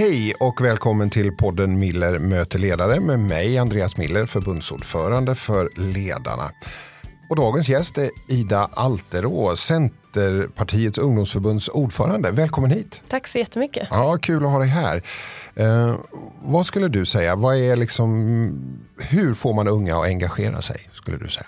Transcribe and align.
Hej 0.00 0.34
och 0.34 0.60
välkommen 0.60 1.10
till 1.10 1.36
podden 1.36 1.78
Miller 1.78 2.18
möter 2.18 2.58
ledare 2.58 3.00
med 3.00 3.18
mig 3.18 3.58
Andreas 3.58 3.96
Miller, 3.96 4.26
förbundsordförande 4.26 5.34
för 5.34 5.70
Ledarna. 5.76 6.50
Och 7.30 7.36
dagens 7.36 7.68
gäst 7.68 7.98
är 7.98 8.10
Ida 8.28 8.70
Alterå, 8.72 9.56
Centerpartiets 9.56 10.98
ungdomsförbunds 10.98 11.68
ordförande. 11.68 12.30
Välkommen 12.30 12.70
hit. 12.70 13.02
Tack 13.08 13.26
så 13.26 13.38
jättemycket. 13.38 13.88
Ja, 13.90 14.16
kul 14.22 14.44
att 14.44 14.50
ha 14.50 14.58
dig 14.58 14.68
här. 14.68 15.02
Eh, 15.54 15.94
vad 16.42 16.66
skulle 16.66 16.88
du 16.88 17.06
säga, 17.06 17.36
vad 17.36 17.56
är 17.56 17.76
liksom, 17.76 18.10
hur 19.10 19.34
får 19.34 19.54
man 19.54 19.68
unga 19.68 19.96
att 19.96 20.04
engagera 20.04 20.62
sig? 20.62 20.80
skulle 20.92 21.16
du 21.16 21.28
säga? 21.28 21.46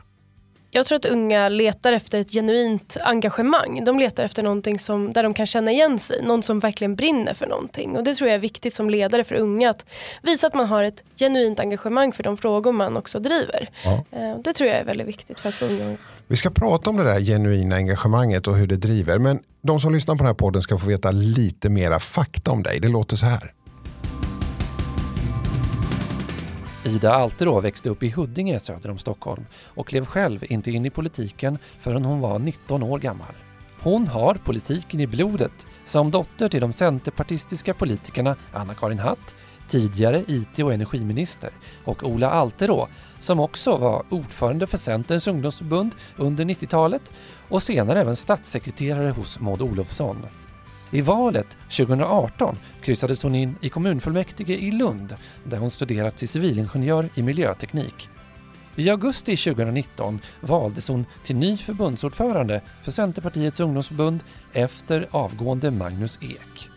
Jag 0.75 0.87
tror 0.87 0.97
att 0.97 1.05
unga 1.05 1.49
letar 1.49 1.93
efter 1.93 2.21
ett 2.21 2.33
genuint 2.33 2.97
engagemang. 3.01 3.85
De 3.85 3.99
letar 3.99 4.25
efter 4.25 4.43
någonting 4.43 4.79
som, 4.79 5.13
där 5.13 5.23
de 5.23 5.35
kan 5.35 5.47
känna 5.47 5.71
igen 5.71 5.99
sig, 5.99 6.23
någon 6.23 6.43
som 6.43 6.61
verkligen 6.61 6.97
brinner 6.97 7.35
för 7.35 7.47
någonting. 7.47 7.97
Och 7.97 8.05
det 8.05 8.15
tror 8.15 8.29
jag 8.29 8.35
är 8.35 8.41
viktigt 8.41 8.75
som 8.75 8.91
ledare 8.91 9.25
för 9.25 9.35
unga, 9.35 9.71
att 9.71 9.87
visa 10.23 10.47
att 10.47 10.55
man 10.55 10.67
har 10.67 10.85
ett 10.85 11.05
genuint 11.17 11.61
engagemang 11.61 12.13
för 12.13 12.23
de 12.23 12.37
frågor 12.37 12.73
man 12.73 12.97
också 12.97 13.21
driver. 13.21 13.71
Ja. 13.85 14.05
Eh, 14.11 14.39
det 14.45 14.53
tror 14.53 14.71
jag 14.71 14.79
är 14.79 14.85
väldigt 14.85 15.07
viktigt 15.07 15.41
för 15.41 15.49
att 15.49 15.55
få 15.55 15.65
unga. 15.65 15.97
Vi 16.27 16.37
ska 16.37 16.51
prata 16.51 16.91
om 16.91 16.97
det 16.97 17.05
där 17.05 17.21
genuina 17.21 17.77
engagemanget 17.77 18.47
och 18.47 18.57
hur 18.57 18.67
det 18.67 18.77
driver. 18.77 19.19
Men 19.19 19.43
de 19.63 19.81
som 19.81 19.95
lyssnar 19.95 20.15
på 20.15 20.19
den 20.19 20.27
här 20.27 20.35
podden 20.35 20.63
ska 20.63 20.79
få 20.79 20.87
veta 20.87 21.11
lite 21.11 21.69
mera 21.69 21.99
fakta 21.99 22.51
om 22.51 22.63
dig. 22.63 22.81
Det 22.81 22.89
låter 22.89 23.17
så 23.17 23.27
här. 23.27 23.53
Ida 26.85 27.15
Alterå 27.15 27.61
växte 27.61 27.91
upp 27.91 28.03
i 28.03 28.11
Huddinge 28.11 28.61
söder 28.61 28.91
om 28.91 28.99
Stockholm 28.99 29.47
och 29.67 29.87
klev 29.87 30.05
själv 30.05 30.45
inte 30.49 30.71
in 30.71 30.87
i 30.87 30.91
politiken 30.91 31.59
förrän 31.81 32.05
hon 32.05 32.21
var 32.21 32.39
19 32.39 32.83
år 32.83 32.99
gammal. 32.99 33.35
Hon 33.81 34.09
har 34.09 34.35
politiken 34.35 35.01
i 35.01 35.07
blodet 35.07 35.67
som 35.85 36.11
dotter 36.11 36.49
till 36.49 36.61
de 36.61 36.73
centerpartistiska 36.73 37.75
politikerna 37.75 38.37
Anna-Karin 38.53 38.99
Hatt, 38.99 39.35
tidigare 39.69 40.25
IT 40.27 40.59
och 40.59 40.73
energiminister, 40.73 41.51
och 41.85 42.03
Ola 42.03 42.31
Alterå 42.31 42.89
som 43.19 43.41
också 43.41 43.77
var 43.77 44.05
ordförande 44.09 44.67
för 44.67 44.79
Centerns 44.79 45.29
ungdomsförbund 45.29 45.95
under 46.17 46.45
90-talet 46.45 47.13
och 47.49 47.63
senare 47.63 48.01
även 48.01 48.17
statssekreterare 48.17 49.11
hos 49.11 49.41
Maud 49.41 49.63
Olofsson. 49.63 50.27
I 50.95 51.01
valet 51.01 51.57
2018 51.69 52.59
kryssades 52.83 53.23
hon 53.23 53.35
in 53.35 53.57
i 53.61 53.69
kommunfullmäktige 53.69 54.59
i 54.59 54.71
Lund 54.71 55.17
där 55.45 55.59
hon 55.59 55.71
studerat 55.71 56.17
till 56.17 56.29
civilingenjör 56.29 57.09
i 57.15 57.23
miljöteknik. 57.23 58.09
I 58.77 58.91
augusti 58.91 59.37
2019 59.37 60.21
valdes 60.41 60.89
hon 60.89 61.07
till 61.25 61.37
ny 61.37 61.57
förbundsordförande 61.57 62.61
för 62.83 62.91
Centerpartiets 62.91 63.61
ungdomsförbund 63.61 64.25
efter 64.53 65.09
avgående 65.11 65.71
Magnus 65.71 66.19
Ek. 66.23 66.71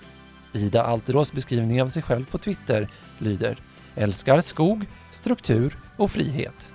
Ida 0.53 0.83
Alterås 0.83 1.31
beskrivning 1.31 1.81
av 1.81 1.88
sig 1.88 2.03
själv 2.03 2.25
på 2.25 2.38
Twitter 2.38 2.88
lyder 3.17 3.58
“Älskar 3.95 4.41
skog, 4.41 4.86
struktur 5.11 5.77
och 5.97 6.11
frihet”. 6.11 6.71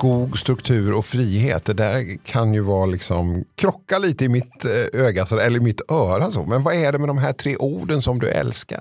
Skog, 0.00 0.38
struktur 0.38 0.92
och 0.92 1.04
frihet. 1.04 1.64
Det 1.64 1.72
där 1.72 2.16
kan 2.24 2.54
ju 2.54 2.60
vara 2.60 2.86
liksom 2.86 3.44
krocka 3.54 3.98
lite 3.98 4.24
i 4.24 4.28
mitt 4.28 4.64
eh, 4.64 5.00
öga 5.00 5.24
eller 5.42 5.60
mitt 5.60 5.90
öra. 5.90 6.30
Så. 6.30 6.46
Men 6.46 6.62
vad 6.62 6.74
är 6.74 6.92
det 6.92 6.98
med 6.98 7.08
de 7.08 7.18
här 7.18 7.32
tre 7.32 7.56
orden 7.56 8.02
som 8.02 8.18
du 8.18 8.28
älskar? 8.28 8.80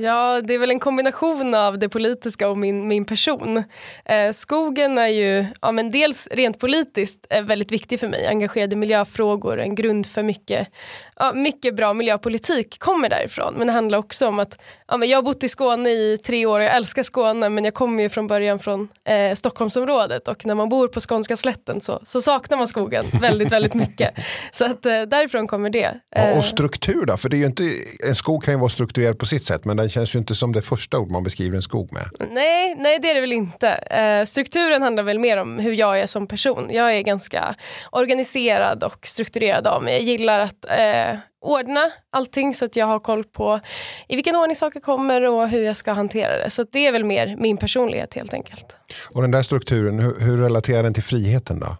Ja, 0.00 0.40
det 0.44 0.54
är 0.54 0.58
väl 0.58 0.70
en 0.70 0.80
kombination 0.80 1.54
av 1.54 1.78
det 1.78 1.88
politiska 1.88 2.48
och 2.48 2.58
min, 2.58 2.88
min 2.88 3.04
person. 3.04 3.64
Eh, 4.04 4.32
skogen 4.32 4.98
är 4.98 5.06
ju 5.06 5.46
ja, 5.60 5.72
men 5.72 5.90
dels 5.90 6.28
rent 6.30 6.58
politiskt 6.58 7.26
eh, 7.30 7.42
väldigt 7.42 7.72
viktig 7.72 8.00
för 8.00 8.08
mig, 8.08 8.26
engagerad 8.26 8.72
i 8.72 8.76
miljöfrågor, 8.76 9.60
en 9.60 9.74
grund 9.74 10.06
för 10.06 10.22
mycket, 10.22 10.68
ja, 11.16 11.32
mycket 11.32 11.76
bra 11.76 11.94
miljöpolitik 11.94 12.78
kommer 12.78 13.08
därifrån. 13.08 13.54
Men 13.56 13.66
det 13.66 13.72
handlar 13.72 13.98
också 13.98 14.28
om 14.28 14.38
att 14.38 14.62
ja, 14.88 14.96
men 14.96 15.08
jag 15.08 15.18
har 15.18 15.22
bott 15.22 15.44
i 15.44 15.48
Skåne 15.48 15.90
i 15.90 16.18
tre 16.24 16.46
år 16.46 16.60
och 16.60 16.64
jag 16.64 16.76
älskar 16.76 17.02
Skåne 17.02 17.48
men 17.48 17.64
jag 17.64 17.74
kommer 17.74 18.02
ju 18.02 18.08
från 18.08 18.26
början 18.26 18.58
från 18.58 18.88
eh, 19.04 19.34
Stockholmsområdet 19.34 20.28
och 20.28 20.46
när 20.46 20.54
man 20.54 20.68
bor 20.68 20.88
på 20.88 21.00
skånska 21.00 21.36
slätten 21.36 21.80
så, 21.80 22.00
så 22.02 22.20
saknar 22.20 22.58
man 22.58 22.68
skogen 22.68 23.04
väldigt, 23.20 23.52
väldigt 23.52 23.74
mycket. 23.74 24.10
Så 24.52 24.64
att 24.64 24.86
eh, 24.86 25.02
därifrån 25.02 25.46
kommer 25.46 25.70
det. 25.70 25.94
Ja, 26.10 26.22
och 26.30 26.36
eh, 26.36 26.40
struktur 26.40 27.04
då? 27.06 27.16
För 27.16 27.28
det 27.28 27.36
är 27.36 27.38
ju 27.38 27.46
inte, 27.46 27.62
en 28.08 28.14
skog 28.14 28.44
kan 28.44 28.54
ju 28.54 28.60
vara 28.60 28.68
strukturerad 28.68 29.18
på 29.18 29.26
sitt 29.26 29.46
sätt 29.46 29.64
men 29.64 29.76
den 29.76 29.89
känns 29.90 30.14
ju 30.14 30.18
inte 30.18 30.34
som 30.34 30.52
det 30.52 30.62
första 30.62 30.98
ord 30.98 31.10
man 31.10 31.24
beskriver 31.24 31.56
en 31.56 31.62
skog 31.62 31.92
med. 31.92 32.30
Nej, 32.30 32.74
nej 32.78 32.98
det 33.02 33.10
är 33.10 33.14
det 33.14 33.20
väl 33.20 33.32
inte. 33.32 33.68
Eh, 33.68 34.24
strukturen 34.24 34.82
handlar 34.82 35.02
väl 35.02 35.18
mer 35.18 35.36
om 35.36 35.58
hur 35.58 35.72
jag 35.72 36.00
är 36.00 36.06
som 36.06 36.26
person. 36.26 36.68
Jag 36.70 36.96
är 36.96 37.02
ganska 37.02 37.54
organiserad 37.92 38.84
och 38.84 39.06
strukturerad 39.06 39.66
av 39.66 39.82
mig. 39.82 39.94
Jag 39.94 40.02
gillar 40.02 40.40
att 40.40 40.64
eh, 40.64 41.18
ordna 41.40 41.90
allting 42.12 42.54
så 42.54 42.64
att 42.64 42.76
jag 42.76 42.86
har 42.86 42.98
koll 42.98 43.24
på 43.24 43.60
i 44.08 44.14
vilken 44.16 44.36
ordning 44.36 44.56
saker 44.56 44.80
kommer 44.80 45.22
och 45.26 45.48
hur 45.48 45.62
jag 45.62 45.76
ska 45.76 45.92
hantera 45.92 46.36
det. 46.36 46.50
Så 46.50 46.64
det 46.72 46.86
är 46.86 46.92
väl 46.92 47.04
mer 47.04 47.36
min 47.38 47.56
personlighet 47.56 48.14
helt 48.14 48.34
enkelt. 48.34 48.76
Och 49.10 49.22
den 49.22 49.30
där 49.30 49.42
strukturen, 49.42 49.98
hur, 49.98 50.20
hur 50.20 50.38
relaterar 50.38 50.82
den 50.82 50.94
till 50.94 51.02
friheten 51.02 51.58
då? 51.58 51.76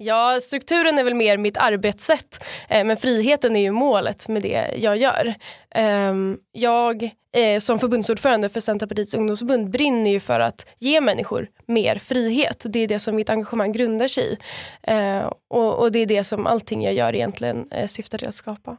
Ja, 0.00 0.40
strukturen 0.42 0.98
är 0.98 1.04
väl 1.04 1.14
mer 1.14 1.36
mitt 1.36 1.56
arbetssätt, 1.56 2.44
eh, 2.68 2.84
men 2.84 2.96
friheten 2.96 3.56
är 3.56 3.60
ju 3.60 3.70
målet 3.70 4.28
med 4.28 4.42
det 4.42 4.74
jag 4.76 4.96
gör. 4.96 5.34
Ehm, 5.74 6.36
jag 6.52 7.02
eh, 7.36 7.58
som 7.60 7.78
förbundsordförande 7.78 8.48
för 8.48 8.60
Centerpartiets 8.60 9.14
ungdomsförbund 9.14 9.70
brinner 9.70 10.10
ju 10.10 10.20
för 10.20 10.40
att 10.40 10.66
ge 10.78 11.00
människor 11.00 11.48
mer 11.66 11.98
frihet. 11.98 12.66
Det 12.68 12.78
är 12.78 12.88
det 12.88 12.98
som 12.98 13.16
mitt 13.16 13.30
engagemang 13.30 13.72
grundar 13.72 14.08
sig 14.08 14.24
i. 14.24 14.36
Eh, 14.82 15.32
och, 15.50 15.92
det 15.92 15.98
är 15.98 16.06
det 16.06 16.24
som 16.24 16.46
allting 16.46 16.82
jag 16.82 16.94
gör 16.94 17.14
egentligen 17.14 17.68
syftar 17.86 18.18
till 18.18 18.28
att 18.28 18.34
skapa. 18.34 18.76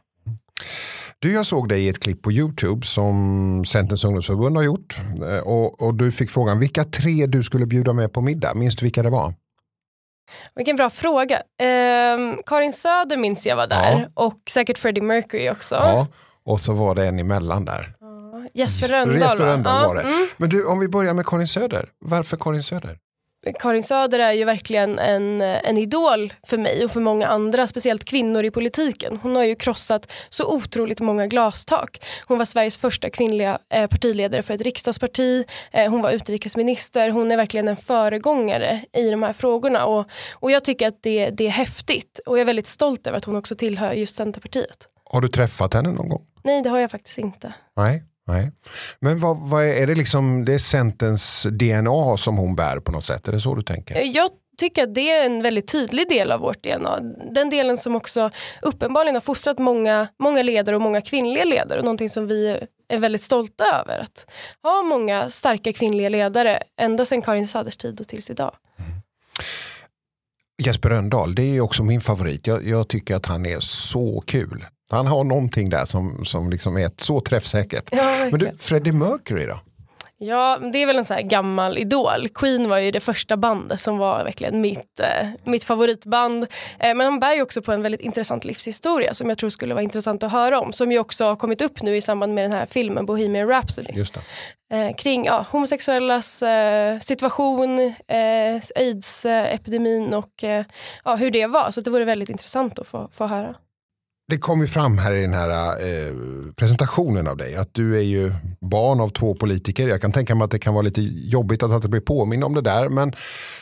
Du, 1.18 1.32
jag 1.32 1.46
såg 1.46 1.68
dig 1.68 1.84
i 1.84 1.88
ett 1.88 2.00
klipp 2.00 2.22
på 2.22 2.32
YouTube 2.32 2.86
som 2.86 3.64
Centerns 3.66 4.04
ungdomsförbund 4.04 4.56
har 4.56 4.64
gjort 4.64 5.00
och, 5.44 5.82
och 5.82 5.94
du 5.94 6.12
fick 6.12 6.30
frågan 6.30 6.60
vilka 6.60 6.84
tre 6.84 7.26
du 7.26 7.42
skulle 7.42 7.66
bjuda 7.66 7.92
med 7.92 8.12
på 8.12 8.20
middag. 8.20 8.54
Minns 8.54 8.76
du 8.76 8.84
vilka 8.84 9.02
det 9.02 9.10
var? 9.10 9.34
Vilken 10.54 10.76
bra 10.76 10.90
fråga. 10.90 11.36
Eh, 11.36 12.18
Karin 12.46 12.72
Söder 12.72 13.16
minns 13.16 13.46
jag 13.46 13.56
var 13.56 13.66
där 13.66 13.92
ja. 14.14 14.24
och 14.24 14.38
säkert 14.50 14.78
Freddie 14.78 15.00
Mercury 15.00 15.50
också. 15.50 15.74
Ja, 15.74 16.06
och 16.44 16.60
så 16.60 16.72
var 16.72 16.94
det 16.94 17.06
en 17.06 17.18
emellan 17.18 17.64
där. 17.64 17.94
Ja. 18.00 18.46
Jesper 18.54 18.88
Rönndahl, 18.88 19.20
Jesper 19.20 19.44
Rönndahl 19.44 19.86
var 19.86 19.94
det. 19.94 20.00
Mm. 20.00 20.26
Men 20.36 20.48
du, 20.48 20.66
om 20.66 20.78
vi 20.78 20.88
börjar 20.88 21.14
med 21.14 21.26
Karin 21.26 21.46
Söder. 21.46 21.88
Varför 21.98 22.36
Karin 22.36 22.62
Söder? 22.62 22.98
Karin 23.58 23.84
Söder 23.84 24.18
är 24.18 24.32
ju 24.32 24.44
verkligen 24.44 24.98
en, 24.98 25.40
en 25.40 25.78
idol 25.78 26.32
för 26.46 26.58
mig 26.58 26.84
och 26.84 26.90
för 26.90 27.00
många 27.00 27.26
andra, 27.26 27.66
speciellt 27.66 28.04
kvinnor 28.04 28.44
i 28.44 28.50
politiken. 28.50 29.18
Hon 29.22 29.36
har 29.36 29.44
ju 29.44 29.54
krossat 29.54 30.12
så 30.28 30.54
otroligt 30.54 31.00
många 31.00 31.26
glastak. 31.26 32.04
Hon 32.26 32.38
var 32.38 32.44
Sveriges 32.44 32.76
första 32.76 33.10
kvinnliga 33.10 33.58
eh, 33.68 33.86
partiledare 33.86 34.42
för 34.42 34.54
ett 34.54 34.60
riksdagsparti. 34.60 35.44
Eh, 35.72 35.90
hon 35.90 36.02
var 36.02 36.10
utrikesminister. 36.10 37.10
Hon 37.10 37.32
är 37.32 37.36
verkligen 37.36 37.68
en 37.68 37.76
föregångare 37.76 38.84
i 38.92 39.10
de 39.10 39.22
här 39.22 39.32
frågorna 39.32 39.86
och, 39.86 40.06
och 40.32 40.50
jag 40.50 40.64
tycker 40.64 40.88
att 40.88 41.02
det, 41.02 41.30
det 41.30 41.46
är 41.46 41.50
häftigt 41.50 42.20
och 42.26 42.36
jag 42.36 42.40
är 42.40 42.46
väldigt 42.46 42.66
stolt 42.66 43.06
över 43.06 43.18
att 43.18 43.24
hon 43.24 43.36
också 43.36 43.54
tillhör 43.54 43.92
just 43.92 44.16
Centerpartiet. 44.16 44.86
Har 45.04 45.20
du 45.20 45.28
träffat 45.28 45.74
henne 45.74 45.90
någon 45.90 46.08
gång? 46.08 46.26
Nej, 46.42 46.62
det 46.62 46.70
har 46.70 46.78
jag 46.78 46.90
faktiskt 46.90 47.18
inte. 47.18 47.52
Nej. 47.76 48.02
Nej. 48.30 48.52
Men 49.00 49.20
vad, 49.20 49.38
vad 49.38 49.64
är, 49.64 49.74
är, 49.74 49.86
det 49.86 49.94
liksom, 49.94 50.44
det 50.44 50.54
är 50.54 50.58
Centerns 50.58 51.46
DNA 51.50 52.16
som 52.16 52.36
hon 52.36 52.56
bär 52.56 52.80
på 52.80 52.92
något 52.92 53.06
sätt? 53.06 53.28
Är 53.28 53.32
det 53.32 53.40
så 53.40 53.54
du 53.54 53.62
tänker? 53.62 54.02
Jag 54.14 54.30
tycker 54.58 54.82
att 54.82 54.94
det 54.94 55.10
är 55.10 55.26
en 55.26 55.42
väldigt 55.42 55.72
tydlig 55.72 56.08
del 56.08 56.32
av 56.32 56.40
vårt 56.40 56.62
DNA. 56.62 57.00
Den 57.34 57.50
delen 57.50 57.76
som 57.76 57.96
också 57.96 58.30
uppenbarligen 58.62 59.14
har 59.14 59.20
fostrat 59.20 59.58
många, 59.58 60.08
många 60.18 60.42
ledare 60.42 60.76
och 60.76 60.82
många 60.82 61.00
kvinnliga 61.00 61.44
ledare. 61.44 61.78
Och 61.78 61.84
någonting 61.84 62.10
som 62.10 62.26
vi 62.26 62.58
är 62.88 62.98
väldigt 62.98 63.22
stolta 63.22 63.64
över. 63.64 63.98
Att 63.98 64.26
ha 64.62 64.82
många 64.82 65.30
starka 65.30 65.72
kvinnliga 65.72 66.08
ledare 66.08 66.62
ända 66.80 67.04
sedan 67.04 67.22
Karin 67.22 67.48
Söders 67.48 67.76
tid 67.76 68.00
och 68.00 68.08
tills 68.08 68.30
idag. 68.30 68.54
Mm. 68.78 68.90
Jesper 70.62 70.88
Röndahl, 70.88 71.34
det 71.34 71.56
är 71.56 71.60
också 71.60 71.82
min 71.82 72.00
favorit. 72.00 72.46
Jag, 72.46 72.66
jag, 72.66 72.88
tycker 72.88 73.16
att 73.16 73.26
han 73.26 73.46
är 73.46 73.60
så 73.60 74.22
kul. 74.26 74.64
Han 74.90 75.06
har 75.06 75.24
någonting 75.24 75.70
där 75.70 75.84
som, 75.84 76.24
som 76.24 76.50
liksom 76.50 76.76
är 76.76 76.90
så 76.96 77.20
träffsäkert. 77.20 77.88
Ja, 77.90 78.28
Men 78.30 78.40
du, 78.40 78.52
Freddie 78.58 78.92
Mercury 78.92 79.46
då? 79.46 79.58
Ja, 80.22 80.58
det 80.72 80.82
är 80.82 80.86
väl 80.86 80.98
en 80.98 81.04
så 81.04 81.14
här 81.14 81.22
gammal 81.22 81.78
idol. 81.78 82.28
Queen 82.34 82.68
var 82.68 82.78
ju 82.78 82.90
det 82.90 83.00
första 83.00 83.36
bandet 83.36 83.80
som 83.80 83.98
var 83.98 84.24
verkligen 84.24 84.60
mitt, 84.60 85.00
eh, 85.00 85.28
mitt 85.44 85.64
favoritband. 85.64 86.46
Eh, 86.78 86.94
men 86.94 87.00
han 87.00 87.20
bär 87.20 87.34
ju 87.34 87.42
också 87.42 87.62
på 87.62 87.72
en 87.72 87.82
väldigt 87.82 88.00
intressant 88.00 88.44
livshistoria 88.44 89.14
som 89.14 89.28
jag 89.28 89.38
tror 89.38 89.50
skulle 89.50 89.74
vara 89.74 89.82
intressant 89.82 90.22
att 90.22 90.32
höra 90.32 90.60
om. 90.60 90.72
Som 90.72 90.92
ju 90.92 90.98
också 90.98 91.24
har 91.24 91.36
kommit 91.36 91.60
upp 91.60 91.82
nu 91.82 91.96
i 91.96 92.00
samband 92.00 92.34
med 92.34 92.44
den 92.44 92.52
här 92.52 92.66
filmen 92.66 93.06
Bohemian 93.06 93.48
Rhapsody. 93.48 93.92
Just 93.92 94.16
eh, 94.72 94.96
kring 94.96 95.24
ja, 95.24 95.46
homosexuellas 95.50 96.42
eh, 96.42 96.98
situation, 96.98 97.80
eh, 98.08 98.60
aids-epidemin 98.76 100.14
och 100.14 100.44
eh, 100.44 100.64
ja, 101.04 101.16
hur 101.16 101.30
det 101.30 101.46
var. 101.46 101.70
Så 101.70 101.80
det 101.80 101.90
vore 101.90 102.04
väldigt 102.04 102.28
intressant 102.28 102.78
att 102.78 102.86
få, 102.86 103.08
få 103.12 103.26
höra 103.26 103.54
det 104.30 104.38
kom 104.38 104.60
ju 104.60 104.66
fram 104.66 104.98
här 104.98 105.12
i 105.12 105.22
den 105.22 105.34
här 105.34 105.70
eh, 105.70 106.14
presentationen 106.56 107.26
av 107.26 107.36
dig 107.36 107.54
att 107.56 107.74
du 107.74 107.96
är 107.96 108.02
ju 108.02 108.32
barn 108.60 109.00
av 109.00 109.08
två 109.08 109.34
politiker. 109.34 109.88
Jag 109.88 110.00
kan 110.00 110.12
tänka 110.12 110.34
mig 110.34 110.44
att 110.44 110.50
det 110.50 110.58
kan 110.58 110.74
vara 110.74 110.82
lite 110.82 111.00
jobbigt 111.02 111.62
att, 111.62 111.70
att 111.70 111.90
bli 111.90 112.00
påminn 112.00 112.42
om 112.42 112.54
det 112.54 112.60
där. 112.60 112.88
Men, 112.88 113.12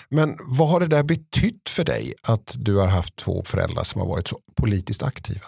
men 0.09 0.37
vad 0.41 0.69
har 0.69 0.81
det 0.81 0.87
där 0.87 1.03
betytt 1.03 1.69
för 1.69 1.85
dig 1.85 2.15
att 2.23 2.55
du 2.55 2.77
har 2.77 2.87
haft 2.87 3.17
två 3.17 3.43
föräldrar 3.45 3.85
som 3.85 4.01
har 4.01 4.09
varit 4.09 4.29
så 4.29 4.39
politiskt 4.57 5.03
aktiva? 5.03 5.47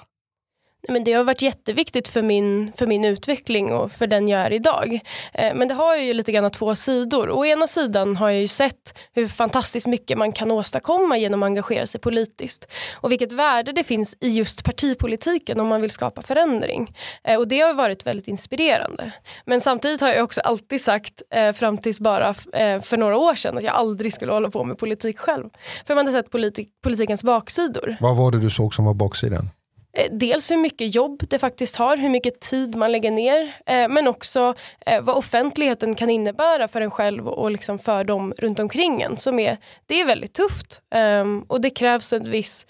Men 0.88 1.04
det 1.04 1.12
har 1.12 1.24
varit 1.24 1.42
jätteviktigt 1.42 2.08
för 2.08 2.22
min, 2.22 2.72
för 2.76 2.86
min 2.86 3.04
utveckling 3.04 3.72
och 3.72 3.92
för 3.92 4.06
den 4.06 4.28
jag 4.28 4.40
är 4.40 4.52
idag. 4.52 5.00
Eh, 5.34 5.54
men 5.54 5.68
det 5.68 5.74
har 5.74 5.96
ju 5.96 6.14
lite 6.14 6.32
grann 6.32 6.50
två 6.50 6.74
sidor. 6.74 7.30
Å 7.30 7.44
ena 7.44 7.66
sidan 7.66 8.16
har 8.16 8.30
jag 8.30 8.40
ju 8.40 8.48
sett 8.48 8.98
hur 9.12 9.28
fantastiskt 9.28 9.86
mycket 9.86 10.18
man 10.18 10.32
kan 10.32 10.50
åstadkomma 10.50 11.18
genom 11.18 11.42
att 11.42 11.46
engagera 11.46 11.86
sig 11.86 12.00
politiskt. 12.00 12.66
Och 12.94 13.12
vilket 13.12 13.32
värde 13.32 13.72
det 13.72 13.84
finns 13.84 14.16
i 14.20 14.28
just 14.28 14.64
partipolitiken 14.64 15.60
om 15.60 15.68
man 15.68 15.80
vill 15.80 15.90
skapa 15.90 16.22
förändring. 16.22 16.96
Eh, 17.24 17.38
och 17.38 17.48
det 17.48 17.60
har 17.60 17.74
varit 17.74 18.06
väldigt 18.06 18.28
inspirerande. 18.28 19.12
Men 19.46 19.60
samtidigt 19.60 20.00
har 20.00 20.08
jag 20.08 20.24
också 20.24 20.40
alltid 20.40 20.80
sagt, 20.80 21.22
eh, 21.34 21.52
fram 21.52 21.78
tills 21.78 22.00
bara 22.00 22.34
för 22.82 22.96
några 22.96 23.16
år 23.16 23.34
sedan, 23.34 23.58
att 23.58 23.64
jag 23.64 23.74
aldrig 23.74 24.12
skulle 24.12 24.32
hålla 24.32 24.50
på 24.50 24.64
med 24.64 24.78
politik 24.78 25.18
själv. 25.18 25.50
För 25.86 25.94
man 25.94 26.06
har 26.06 26.12
sett 26.12 26.30
politik, 26.30 26.68
politikens 26.82 27.24
baksidor. 27.24 27.96
Vad 28.00 28.16
var 28.16 28.32
det 28.32 28.40
du 28.40 28.50
såg 28.50 28.74
som 28.74 28.84
var 28.84 28.94
baksidan? 28.94 29.50
Eh, 29.92 30.06
dels 30.10 30.50
hur 30.50 30.56
mycket 30.56 30.94
jobb 30.94 31.22
det 31.28 31.38
faktiskt 31.38 31.76
har, 31.76 31.96
hur 31.96 32.08
mycket 32.08 32.40
tid 32.40 32.76
man 32.76 32.92
lägger 32.92 33.10
ner, 33.10 33.56
eh, 33.66 33.88
men 33.88 34.08
också 34.08 34.54
eh, 34.86 35.02
vad 35.02 35.16
offentligheten 35.16 35.94
kan 35.94 36.10
innebära 36.10 36.68
för 36.68 36.80
en 36.80 36.90
själv 36.90 37.28
och 37.28 37.50
liksom 37.50 37.78
för 37.78 38.04
dem 38.04 38.34
runt 38.38 38.58
omkring 38.58 39.02
en. 39.02 39.16
Som 39.16 39.38
är, 39.38 39.56
det 39.86 40.00
är 40.00 40.04
väldigt 40.04 40.32
tufft 40.32 40.82
ehm, 40.94 41.42
och 41.48 41.60
det 41.60 41.70
krävs 41.70 42.12
ett 42.12 42.26
viss 42.26 42.66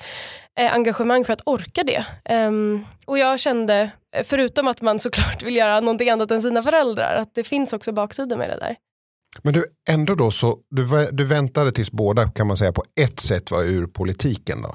eh, 0.59 0.75
engagemang 0.75 1.25
för 1.25 1.33
att 1.33 1.43
orka 1.47 1.83
det. 1.83 2.05
Ehm, 2.25 2.87
och 3.05 3.19
jag 3.19 3.41
kände, 3.41 3.91
eh, 4.17 4.25
förutom 4.27 4.69
att 4.69 4.83
man 4.83 4.99
såklart 4.99 5.43
vill 5.43 5.57
göra 5.57 5.81
någonting 5.81 6.11
annat 6.11 6.31
än 6.31 6.43
sina 6.43 6.63
föräldrar, 6.63 7.15
att 7.15 7.35
det 7.35 7.45
finns 7.45 7.73
också 7.73 7.93
baksidor 7.93 8.37
med 8.37 8.51
det 8.51 8.57
där. 8.57 8.77
Men 9.43 9.55
du, 9.55 9.65
ändå 9.91 10.15
då 10.15 10.31
så, 10.31 10.59
du, 10.71 11.09
du 11.13 11.25
väntade 11.25 11.73
tills 11.73 11.91
båda 11.91 12.31
kan 12.31 12.47
man 12.47 12.57
säga 12.57 12.73
på 12.73 12.85
ett 13.01 13.21
sätt 13.21 13.51
var 13.51 13.63
ur 13.63 13.87
politiken. 13.87 14.63
Då. 14.63 14.75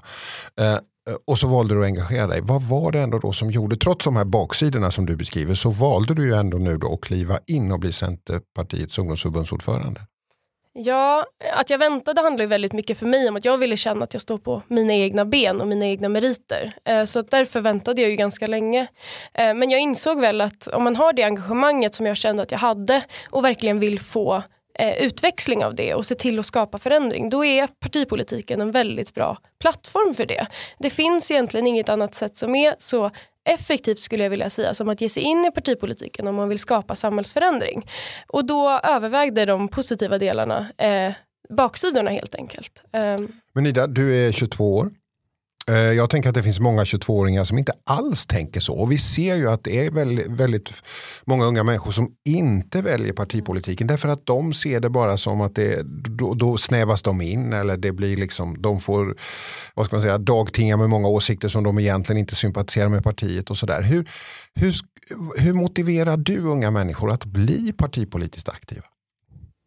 Eh, 0.63 0.79
Eh, 1.09 1.15
och 1.27 1.39
så 1.39 1.47
valde 1.47 1.73
du 1.73 1.81
att 1.81 1.85
engagera 1.85 2.27
dig. 2.27 2.41
Vad 2.43 2.61
var 2.61 2.91
det 2.91 2.99
ändå 2.99 3.19
då 3.19 3.31
som 3.31 3.51
gjorde, 3.51 3.75
trots 3.77 4.05
de 4.05 4.15
här 4.15 4.25
baksidorna 4.25 4.91
som 4.91 5.05
du 5.05 5.15
beskriver, 5.15 5.55
så 5.55 5.69
valde 5.69 6.13
du 6.13 6.25
ju 6.25 6.33
ändå 6.33 6.57
nu 6.57 6.77
då 6.77 6.93
att 6.93 7.01
kliva 7.01 7.39
in 7.47 7.71
och 7.71 7.79
bli 7.79 7.93
Centerpartiets 7.93 8.99
ungdomsförbundsordförande? 8.99 10.01
Ja, 10.77 11.25
att 11.53 11.69
jag 11.69 11.77
väntade 11.77 12.21
handlar 12.21 12.43
ju 12.43 12.47
väldigt 12.47 12.73
mycket 12.73 12.97
för 12.97 13.05
mig 13.05 13.29
om 13.29 13.35
att 13.35 13.45
jag 13.45 13.57
ville 13.57 13.77
känna 13.77 14.03
att 14.03 14.13
jag 14.13 14.21
står 14.21 14.37
på 14.37 14.61
mina 14.67 14.93
egna 14.93 15.25
ben 15.25 15.61
och 15.61 15.67
mina 15.67 15.85
egna 15.85 16.09
meriter. 16.09 16.73
Eh, 16.85 17.03
så 17.03 17.21
därför 17.21 17.61
väntade 17.61 18.01
jag 18.01 18.09
ju 18.09 18.15
ganska 18.15 18.47
länge. 18.47 18.87
Eh, 19.33 19.53
men 19.53 19.69
jag 19.69 19.81
insåg 19.81 20.21
väl 20.21 20.41
att 20.41 20.67
om 20.67 20.83
man 20.83 20.95
har 20.95 21.13
det 21.13 21.23
engagemanget 21.23 21.93
som 21.93 22.05
jag 22.05 22.17
kände 22.17 22.43
att 22.43 22.51
jag 22.51 22.59
hade 22.59 23.03
och 23.29 23.45
verkligen 23.45 23.79
vill 23.79 23.99
få 23.99 24.43
Eh, 24.79 25.05
utväxling 25.05 25.65
av 25.65 25.75
det 25.75 25.93
och 25.93 26.05
se 26.05 26.15
till 26.15 26.39
att 26.39 26.45
skapa 26.45 26.77
förändring, 26.77 27.29
då 27.29 27.45
är 27.45 27.67
partipolitiken 27.67 28.61
en 28.61 28.71
väldigt 28.71 29.13
bra 29.13 29.37
plattform 29.59 30.13
för 30.13 30.25
det. 30.25 30.47
Det 30.79 30.89
finns 30.89 31.31
egentligen 31.31 31.67
inget 31.67 31.89
annat 31.89 32.13
sätt 32.13 32.37
som 32.37 32.55
är 32.55 32.75
så 32.77 33.11
effektivt 33.49 33.99
skulle 33.99 34.23
jag 34.23 34.29
vilja 34.29 34.49
säga 34.49 34.73
som 34.73 34.89
att 34.89 35.01
ge 35.01 35.09
sig 35.09 35.23
in 35.23 35.45
i 35.45 35.51
partipolitiken 35.51 36.27
om 36.27 36.35
man 36.35 36.49
vill 36.49 36.59
skapa 36.59 36.95
samhällsförändring. 36.95 37.89
Och 38.27 38.45
då 38.45 38.79
övervägde 38.83 39.45
de 39.45 39.67
positiva 39.67 40.17
delarna 40.17 40.71
eh, 40.77 41.13
baksidorna 41.49 42.11
helt 42.11 42.35
enkelt. 42.35 42.83
Eh. 42.93 43.17
Men 43.53 43.65
Ida, 43.65 43.87
du 43.87 44.27
är 44.27 44.31
22 44.31 44.75
år. 44.75 44.91
Eh, 45.69 45.77
jag 45.77 46.09
tänker 46.09 46.29
att 46.29 46.35
det 46.35 46.43
finns 46.43 46.59
många 46.59 46.83
22-åringar 46.83 47.43
som 47.43 47.57
inte 47.57 47.73
alls 47.83 48.25
tänker 48.25 48.59
så. 48.59 48.73
Och 48.73 48.91
vi 48.91 48.97
ser 48.97 49.35
ju 49.35 49.49
att 49.49 49.63
det 49.63 49.85
är 49.85 49.91
väldigt, 49.91 50.27
väldigt, 50.27 50.73
många 51.25 51.45
unga 51.45 51.63
människor 51.63 51.91
som 51.91 52.11
inte 52.25 52.81
väljer 52.81 53.13
partipolitiken 53.13 53.87
därför 53.87 54.09
att 54.09 54.25
de 54.25 54.53
ser 54.53 54.79
det 54.79 54.89
bara 54.89 55.17
som 55.17 55.41
att 55.41 55.55
det, 55.55 55.81
då, 56.09 56.33
då 56.33 56.57
snävas 56.57 57.01
de 57.01 57.21
in 57.21 57.53
eller 57.53 57.77
det 57.77 57.91
blir 57.91 58.17
liksom, 58.17 58.61
de 58.61 58.79
får 58.79 59.15
vad 59.73 59.85
ska 59.85 59.95
man 59.95 60.03
säga, 60.03 60.17
dagtinga 60.17 60.77
med 60.77 60.89
många 60.89 61.07
åsikter 61.07 61.47
som 61.47 61.63
de 61.63 61.79
egentligen 61.79 62.19
inte 62.19 62.35
sympatiserar 62.35 62.89
med 62.89 63.03
partiet 63.03 63.49
och 63.49 63.57
sådär. 63.57 63.81
Hur, 63.81 64.09
hur, 64.55 64.73
hur 65.37 65.53
motiverar 65.53 66.17
du 66.17 66.37
unga 66.39 66.71
människor 66.71 67.11
att 67.11 67.25
bli 67.25 67.73
partipolitiskt 67.73 68.49
aktiva? 68.49 68.85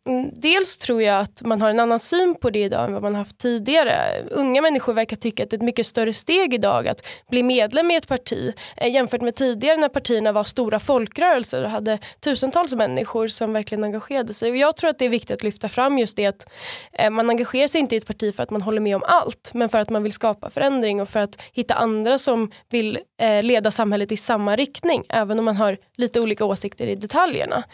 Mm, 0.09 0.31
dels 0.33 0.79
tror 0.79 1.03
jag 1.03 1.21
att 1.21 1.43
man 1.43 1.63
har 1.63 1.71
en 1.71 1.81
annan 1.81 1.99
syn 1.99 2.35
på 2.35 2.51
det 2.51 2.63
idag 2.63 2.85
än 2.85 2.93
vad 2.93 3.03
man 3.03 3.15
haft 3.15 3.39
tidigare. 3.39 3.95
Unga 4.31 4.63
människor 4.63 4.95
verkar 4.95 5.17
tycka 5.17 5.43
att 5.43 5.51
det 5.51 5.55
är 5.55 5.59
ett 5.59 5.63
mycket 5.63 5.87
större 5.87 6.13
steg 6.13 6.55
idag 6.55 6.89
att 6.89 7.07
bli 7.31 7.43
medlem 7.43 7.91
i 7.91 7.97
ett 7.97 8.09
parti 8.09 8.55
eh, 8.77 8.93
jämfört 8.93 9.21
med 9.21 9.35
tidigare 9.35 9.77
när 9.77 9.89
partierna 9.89 10.33
var 10.33 10.45
stora 10.45 10.79
folkrörelser 10.79 11.65
och 11.65 11.71
hade 11.71 11.99
tusentals 12.21 12.75
människor 12.75 13.29
som 13.29 13.53
verkligen 13.53 13.85
engagerade 13.85 14.35
sig. 14.35 14.51
Och 14.51 14.57
jag 14.57 14.77
tror 14.77 14.91
att 14.91 14.99
det 14.99 15.05
är 15.05 15.09
viktigt 15.09 15.35
att 15.35 15.43
lyfta 15.43 15.69
fram 15.69 15.99
just 15.99 16.17
det 16.17 16.27
att 16.27 16.51
eh, 16.93 17.11
man 17.11 17.31
engagerar 17.31 17.69
sig 17.69 17.81
inte 17.81 17.95
i 17.95 17.99
ett 17.99 18.07
parti 18.07 18.35
för 18.35 18.43
att 18.43 18.51
man 18.51 18.63
håller 18.63 18.81
med 18.81 18.97
om 18.97 19.03
allt 19.07 19.51
men 19.55 19.69
för 19.69 19.79
att 19.79 19.91
man 19.91 20.03
vill 20.03 20.13
skapa 20.13 20.51
förändring 20.51 21.03
och 21.03 21.09
för 21.09 21.21
att 21.21 21.43
hitta 21.53 21.75
andra 21.75 22.19
som 22.19 22.51
vill 22.71 22.99
eh, 23.21 23.43
leda 23.43 23.71
samhället 23.71 24.13
i 24.13 24.17
samma 24.17 24.57
riktning 24.57 25.05
även 25.09 25.39
om 25.39 25.45
man 25.45 25.57
har 25.57 25.77
lite 25.97 26.21
olika 26.21 26.45
åsikter 26.45 26.87
i 26.87 26.95
detaljerna. 26.95 27.65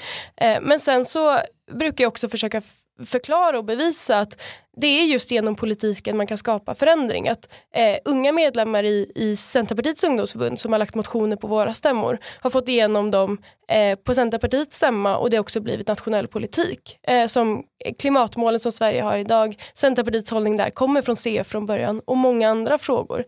Men 0.60 0.78
sen 0.78 1.04
så 1.04 1.38
brukar 1.72 2.04
jag 2.04 2.08
också 2.08 2.28
försöka 2.28 2.62
förklara 3.06 3.58
och 3.58 3.64
bevisa 3.64 4.18
att 4.18 4.40
det 4.76 4.86
är 4.86 5.04
just 5.04 5.30
genom 5.30 5.56
politiken 5.56 6.16
man 6.16 6.26
kan 6.26 6.38
skapa 6.38 6.74
förändring. 6.74 7.28
Att 7.28 7.52
eh, 7.74 7.98
unga 8.04 8.32
medlemmar 8.32 8.84
i, 8.84 9.12
i 9.14 9.36
Centerpartiets 9.36 10.04
ungdomsförbund 10.04 10.58
som 10.58 10.72
har 10.72 10.78
lagt 10.78 10.94
motioner 10.94 11.36
på 11.36 11.46
våra 11.46 11.74
stämmor 11.74 12.18
har 12.40 12.50
fått 12.50 12.68
igenom 12.68 13.10
dem 13.10 13.38
eh, 13.68 13.98
på 13.98 14.14
Centerpartiets 14.14 14.76
stämma 14.76 15.16
och 15.16 15.30
det 15.30 15.36
har 15.36 15.40
också 15.40 15.60
blivit 15.60 15.88
nationell 15.88 16.28
politik. 16.28 16.98
Eh, 17.02 17.26
som 17.26 17.64
klimatmålen 17.98 18.60
som 18.60 18.72
Sverige 18.72 19.02
har 19.02 19.16
idag, 19.16 19.56
Centerpartiets 19.74 20.30
hållning 20.30 20.56
där 20.56 20.70
kommer 20.70 21.02
från 21.02 21.16
CF 21.16 21.46
från 21.46 21.66
början 21.66 22.00
och 22.04 22.16
många 22.16 22.48
andra 22.48 22.78
frågor. 22.78 23.24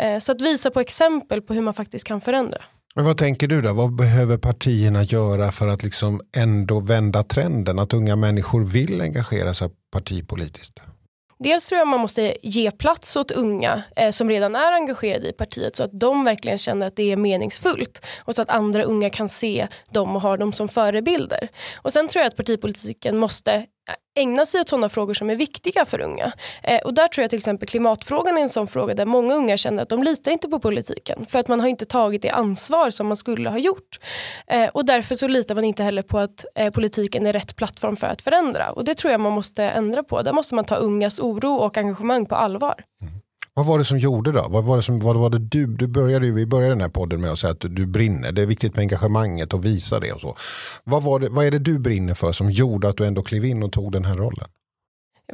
Eh, 0.00 0.18
så 0.18 0.32
att 0.32 0.40
visa 0.40 0.70
på 0.70 0.80
exempel 0.80 1.42
på 1.42 1.54
hur 1.54 1.62
man 1.62 1.74
faktiskt 1.74 2.06
kan 2.06 2.20
förändra. 2.20 2.60
Men 2.94 3.04
vad 3.04 3.18
tänker 3.18 3.48
du 3.48 3.62
då? 3.62 3.72
Vad 3.72 3.94
behöver 3.94 4.38
partierna 4.38 5.02
göra 5.02 5.52
för 5.52 5.68
att 5.68 5.82
liksom 5.82 6.20
ändå 6.36 6.80
vända 6.80 7.22
trenden? 7.22 7.78
Att 7.78 7.94
unga 7.94 8.16
människor 8.16 8.64
vill 8.64 9.00
engagera 9.00 9.54
sig 9.54 9.70
partipolitiskt? 9.92 10.80
Dels 11.38 11.66
tror 11.66 11.78
jag 11.78 11.88
man 11.88 12.00
måste 12.00 12.36
ge 12.42 12.70
plats 12.70 13.16
åt 13.16 13.30
unga 13.30 13.82
eh, 13.96 14.10
som 14.10 14.28
redan 14.28 14.54
är 14.54 14.72
engagerade 14.72 15.28
i 15.28 15.32
partiet 15.32 15.76
så 15.76 15.82
att 15.82 16.00
de 16.00 16.24
verkligen 16.24 16.58
känner 16.58 16.86
att 16.86 16.96
det 16.96 17.12
är 17.12 17.16
meningsfullt 17.16 18.06
och 18.18 18.34
så 18.34 18.42
att 18.42 18.50
andra 18.50 18.82
unga 18.82 19.10
kan 19.10 19.28
se 19.28 19.68
dem 19.90 20.16
och 20.16 20.22
ha 20.22 20.36
dem 20.36 20.52
som 20.52 20.68
förebilder. 20.68 21.48
Och 21.76 21.92
sen 21.92 22.08
tror 22.08 22.20
jag 22.20 22.28
att 22.28 22.36
partipolitiken 22.36 23.18
måste 23.18 23.66
ägna 24.14 24.46
sig 24.46 24.60
åt 24.60 24.68
sådana 24.68 24.88
frågor 24.88 25.14
som 25.14 25.30
är 25.30 25.36
viktiga 25.36 25.84
för 25.84 26.00
unga. 26.00 26.32
Eh, 26.62 26.80
och 26.80 26.94
där 26.94 27.08
tror 27.08 27.22
jag 27.22 27.30
till 27.30 27.38
exempel 27.38 27.68
klimatfrågan 27.68 28.38
är 28.38 28.42
en 28.42 28.48
sån 28.48 28.66
fråga 28.66 28.94
där 28.94 29.06
många 29.06 29.34
unga 29.34 29.56
känner 29.56 29.82
att 29.82 29.88
de 29.88 30.02
litar 30.02 30.30
inte 30.32 30.48
på 30.48 30.58
politiken 30.58 31.26
för 31.26 31.38
att 31.38 31.48
man 31.48 31.60
har 31.60 31.68
inte 31.68 31.84
tagit 31.84 32.22
det 32.22 32.30
ansvar 32.30 32.90
som 32.90 33.06
man 33.06 33.16
skulle 33.16 33.50
ha 33.50 33.58
gjort. 33.58 33.98
Eh, 34.46 34.68
och 34.68 34.84
därför 34.84 35.14
så 35.14 35.28
litar 35.28 35.54
man 35.54 35.64
inte 35.64 35.82
heller 35.82 36.02
på 36.02 36.18
att 36.18 36.44
eh, 36.54 36.70
politiken 36.70 37.26
är 37.26 37.32
rätt 37.32 37.56
plattform 37.56 37.96
för 37.96 38.06
att 38.06 38.22
förändra 38.22 38.70
och 38.70 38.84
det 38.84 38.94
tror 38.94 39.10
jag 39.10 39.20
man 39.20 39.32
måste 39.32 39.64
ändra 39.64 40.02
på. 40.02 40.22
Där 40.22 40.32
måste 40.32 40.54
man 40.54 40.64
ta 40.64 40.76
ungas 40.76 41.20
oro 41.20 41.54
och 41.54 41.78
engagemang 41.78 42.26
på 42.26 42.34
allvar. 42.34 42.84
Mm. 43.02 43.19
Vad 43.54 43.66
var 43.66 43.78
det 43.78 43.84
som 43.84 43.98
gjorde 43.98 44.32
då? 44.32 44.46
Vad 44.50 44.64
var 44.64 44.76
det, 44.76 44.82
som, 44.82 45.00
vad 45.00 45.16
var 45.16 45.30
det 45.30 45.38
du, 45.38 45.66
du 45.66 45.86
började 45.86 46.26
ju, 46.26 46.32
vi 46.32 46.46
började 46.46 46.74
den 46.74 46.80
här 46.80 46.88
podden 46.88 47.20
med 47.20 47.30
att 47.30 47.38
säga 47.38 47.50
att 47.50 47.60
du 47.60 47.86
brinner. 47.86 48.32
Det 48.32 48.42
är 48.42 48.46
viktigt 48.46 48.76
med 48.76 48.82
engagemanget 48.82 49.54
och 49.54 49.64
visa 49.64 50.00
det 50.00 50.12
och 50.12 50.20
så. 50.20 50.36
Vad, 50.84 51.02
var 51.02 51.18
det, 51.18 51.28
vad 51.28 51.44
är 51.44 51.50
det 51.50 51.58
du 51.58 51.78
brinner 51.78 52.14
för 52.14 52.32
som 52.32 52.50
gjorde 52.50 52.88
att 52.88 52.96
du 52.96 53.06
ändå 53.06 53.22
klev 53.22 53.44
in 53.44 53.62
och 53.62 53.72
tog 53.72 53.92
den 53.92 54.04
här 54.04 54.16
rollen? 54.16 54.48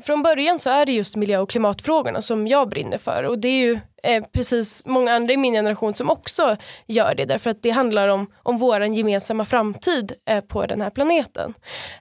Från 0.03 0.23
början 0.23 0.59
så 0.59 0.71
är 0.71 0.87
det 0.87 0.93
just 0.93 1.17
miljö 1.17 1.39
och 1.39 1.51
klimatfrågorna 1.51 2.23
som 2.23 2.47
jag 2.47 2.69
brinner 2.69 2.99
för 2.99 3.23
och 3.23 3.39
det 3.39 3.49
är 3.49 3.67
ju 3.67 3.81
eh, 4.07 4.25
precis 4.33 4.83
många 4.85 5.13
andra 5.13 5.33
i 5.33 5.37
min 5.37 5.55
generation 5.55 5.95
som 5.95 6.11
också 6.11 6.57
gör 6.87 7.15
det 7.15 7.25
därför 7.25 7.51
att 7.51 7.63
det 7.63 7.71
handlar 7.71 8.09
om, 8.09 8.27
om 8.43 8.59
vår 8.59 8.85
gemensamma 8.85 9.45
framtid 9.45 10.13
eh, 10.29 10.41
på 10.41 10.67
den 10.67 10.81
här 10.81 10.91
planeten. 10.91 11.55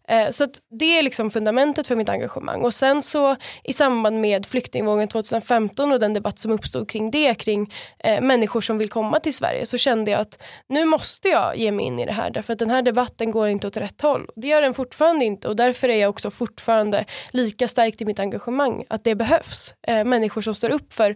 Eh, 0.08 0.30
så 0.30 0.48
det 0.80 0.98
är 0.98 1.04
liksom 1.04 1.32
fundamentet 1.32 1.88
för 1.88 1.96
mitt 1.96 2.10
engagemang 2.10 2.62
och 2.62 2.74
sen 2.74 3.02
så 3.02 3.36
i 3.64 3.74
samband 3.74 4.22
med 4.22 4.46
flyktingvågen 4.46 5.08
2015 5.08 5.92
och 5.92 6.00
den 6.00 6.14
debatt 6.14 6.40
som 6.40 6.52
uppstod 6.52 6.90
kring 6.90 7.12
det 7.12 7.36
kring 7.36 7.74
eh, 8.00 8.22
människor 8.22 8.62
som 8.62 8.78
vill 8.78 8.90
komma 8.90 9.20
till 9.20 9.34
Sverige 9.34 9.66
så 9.66 9.78
kände 9.78 10.12
jag 10.12 10.22
att 10.22 10.44
nu 10.70 10.86
måste 10.86 11.30
jag 11.30 11.58
ge 11.58 11.72
mig 11.72 11.86
in 11.86 12.00
i 12.00 12.06
det 12.06 12.12
här 12.12 12.30
därför 12.30 12.54
att 12.54 12.60
den 12.60 12.70
här 12.70 12.82
debatten 12.82 13.32
går 13.32 13.48
inte 13.48 13.68
åt 13.68 13.78
rätt 13.78 14.02
håll. 14.02 14.30
Det 14.36 14.48
gör 14.48 14.62
den 14.62 14.74
fortfarande 14.74 15.26
inte 15.26 15.48
och 15.48 15.56
därför 15.56 15.90
är 15.90 16.02
jag 16.02 16.10
också 16.10 16.32
fortfarande 16.32 17.06
lika 17.32 17.68
starkt 17.68 18.02
i 18.02 18.06
mitt 18.06 18.20
engagemang 18.20 18.84
att 18.90 19.04
det 19.04 19.16
behövs 19.16 19.76
eh, 19.88 20.04
människor 20.04 20.42
som 20.42 20.56
står 20.56 20.70
upp 20.70 20.94
för 20.94 21.16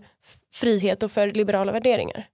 frihet 0.54 1.04
och 1.04 1.12
för 1.12 1.32
liberala 1.32 1.72
värderingar. 1.72 2.28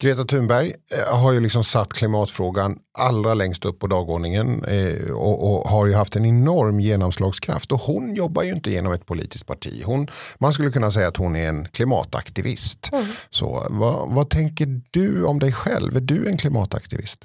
Greta 0.00 0.24
Thunberg 0.24 0.72
eh, 0.92 1.16
har 1.16 1.32
ju 1.32 1.40
liksom 1.40 1.64
satt 1.64 1.92
klimatfrågan 1.92 2.78
allra 2.98 3.34
längst 3.34 3.64
upp 3.64 3.78
på 3.78 3.86
dagordningen 3.86 4.64
eh, 4.64 5.10
och, 5.10 5.52
och, 5.52 5.68
har 5.68 5.86
ju 5.86 5.94
haft 5.94 6.16
en 6.16 6.24
enorm 6.24 6.80
genomslagskraft. 6.80 7.72
Och 7.72 7.80
hon 7.80 8.14
jobbar 8.14 8.42
ju 8.42 8.52
inte 8.52 8.70
genom 8.70 8.92
ett 8.92 9.06
politiskt 9.06 9.46
parti. 9.46 9.82
Hon, 9.84 10.08
man 10.38 10.52
skulle 10.52 10.70
kunna 10.70 10.90
säga 10.90 11.08
att 11.08 11.16
hon 11.16 11.36
är 11.36 11.48
en 11.48 11.68
klimataktivist. 11.68 12.90
Mm. 12.92 13.06
Så, 13.30 13.66
vad, 13.70 14.14
vad 14.14 14.30
tänker 14.30 14.82
du 14.90 15.24
om 15.24 15.38
dig 15.38 15.52
själv? 15.52 15.96
Är 15.96 16.00
du 16.00 16.28
en 16.28 16.38
klimataktivist? 16.38 17.24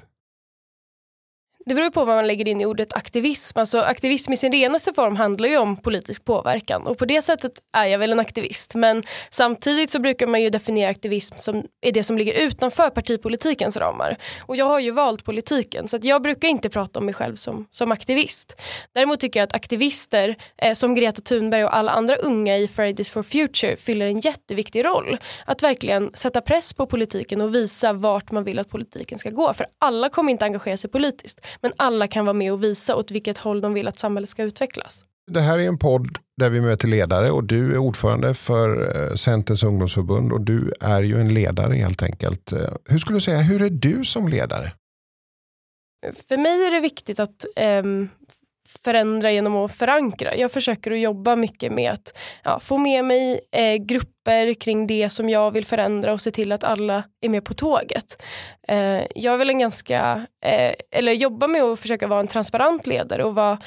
Det 1.66 1.74
beror 1.74 1.90
på 1.90 2.04
vad 2.04 2.16
man 2.16 2.26
lägger 2.26 2.48
in 2.48 2.60
i 2.60 2.66
ordet 2.66 2.92
aktivism. 2.92 3.58
Alltså 3.58 3.80
aktivism 3.80 4.32
i 4.32 4.36
sin 4.36 4.52
renaste 4.52 4.92
form 4.92 5.16
handlar 5.16 5.48
ju 5.48 5.56
om 5.56 5.76
politisk 5.76 6.24
påverkan 6.24 6.86
och 6.86 6.98
på 6.98 7.04
det 7.04 7.22
sättet 7.22 7.52
är 7.72 7.84
jag 7.84 7.98
väl 7.98 8.12
en 8.12 8.20
aktivist. 8.20 8.74
Men 8.74 9.02
samtidigt 9.30 9.90
så 9.90 9.98
brukar 9.98 10.26
man 10.26 10.42
ju 10.42 10.50
definiera 10.50 10.90
aktivism 10.90 11.36
som 11.36 11.64
är 11.80 11.92
det 11.92 12.04
som 12.04 12.18
ligger 12.18 12.32
utanför 12.32 12.90
partipolitikens 12.90 13.76
ramar. 13.76 14.16
Och 14.40 14.56
jag 14.56 14.64
har 14.64 14.80
ju 14.80 14.90
valt 14.90 15.24
politiken 15.24 15.88
så 15.88 15.96
att 15.96 16.04
jag 16.04 16.22
brukar 16.22 16.48
inte 16.48 16.68
prata 16.68 16.98
om 16.98 17.04
mig 17.04 17.14
själv 17.14 17.34
som, 17.34 17.66
som 17.70 17.92
aktivist. 17.92 18.60
Däremot 18.94 19.20
tycker 19.20 19.40
jag 19.40 19.46
att 19.46 19.54
aktivister 19.54 20.36
eh, 20.58 20.72
som 20.72 20.94
Greta 20.94 21.22
Thunberg 21.22 21.64
och 21.64 21.76
alla 21.76 21.92
andra 21.92 22.16
unga 22.16 22.58
i 22.58 22.68
Fridays 22.68 23.10
for 23.10 23.22
Future 23.22 23.76
fyller 23.76 24.06
en 24.06 24.20
jätteviktig 24.20 24.84
roll. 24.84 25.18
Att 25.46 25.62
verkligen 25.62 26.10
sätta 26.14 26.40
press 26.40 26.72
på 26.72 26.86
politiken 26.86 27.40
och 27.40 27.54
visa 27.54 27.92
vart 27.92 28.30
man 28.30 28.44
vill 28.44 28.58
att 28.58 28.68
politiken 28.68 29.18
ska 29.18 29.30
gå. 29.30 29.52
För 29.52 29.66
alla 29.78 30.08
kommer 30.08 30.32
inte 30.32 30.44
engagera 30.44 30.76
sig 30.76 30.90
politiskt 30.90 31.40
men 31.60 31.72
alla 31.76 32.08
kan 32.08 32.24
vara 32.24 32.34
med 32.34 32.52
och 32.52 32.64
visa 32.64 32.96
åt 32.96 33.10
vilket 33.10 33.38
håll 33.38 33.60
de 33.60 33.74
vill 33.74 33.88
att 33.88 33.98
samhället 33.98 34.30
ska 34.30 34.42
utvecklas. 34.42 35.04
Det 35.30 35.40
här 35.40 35.58
är 35.58 35.68
en 35.68 35.78
podd 35.78 36.18
där 36.36 36.50
vi 36.50 36.60
möter 36.60 36.88
ledare 36.88 37.30
och 37.30 37.44
du 37.44 37.72
är 37.72 37.78
ordförande 37.78 38.34
för 38.34 38.82
eh, 38.82 39.14
Centerns 39.14 39.64
ungdomsförbund 39.64 40.32
och 40.32 40.40
du 40.40 40.72
är 40.80 41.02
ju 41.02 41.20
en 41.20 41.34
ledare 41.34 41.74
helt 41.74 42.02
enkelt. 42.02 42.52
Eh, 42.52 42.58
hur 42.84 42.98
skulle 42.98 43.16
du 43.16 43.20
säga, 43.20 43.38
hur 43.38 43.62
är 43.62 43.70
du 43.70 44.04
som 44.04 44.28
ledare? 44.28 44.72
För 46.28 46.36
mig 46.36 46.66
är 46.66 46.70
det 46.70 46.80
viktigt 46.80 47.20
att 47.20 47.44
eh, 47.56 47.82
förändra 48.84 49.32
genom 49.32 49.56
att 49.56 49.72
förankra. 49.72 50.36
Jag 50.36 50.52
försöker 50.52 50.90
att 50.90 50.98
jobba 50.98 51.36
mycket 51.36 51.72
med 51.72 51.92
att 51.92 52.18
ja, 52.44 52.60
få 52.60 52.78
med 52.78 53.04
mig 53.04 53.40
eh, 53.52 53.74
grupper 53.74 54.54
kring 54.54 54.86
det 54.86 55.08
som 55.08 55.28
jag 55.28 55.50
vill 55.50 55.66
förändra 55.66 56.12
och 56.12 56.20
se 56.20 56.30
till 56.30 56.52
att 56.52 56.64
alla 56.64 57.02
är 57.20 57.28
med 57.28 57.44
på 57.44 57.54
tåget. 57.54 58.22
Eh, 58.68 59.02
jag 59.14 59.38
vill 59.38 59.50
en 59.50 59.58
ganska, 59.58 60.26
eh, 60.44 60.74
eller 60.90 61.12
jobba 61.12 61.46
med 61.46 61.62
att 61.62 61.80
försöka 61.80 62.06
vara 62.06 62.20
en 62.20 62.26
transparent 62.26 62.86
ledare 62.86 63.24
och 63.24 63.34
vara 63.34 63.58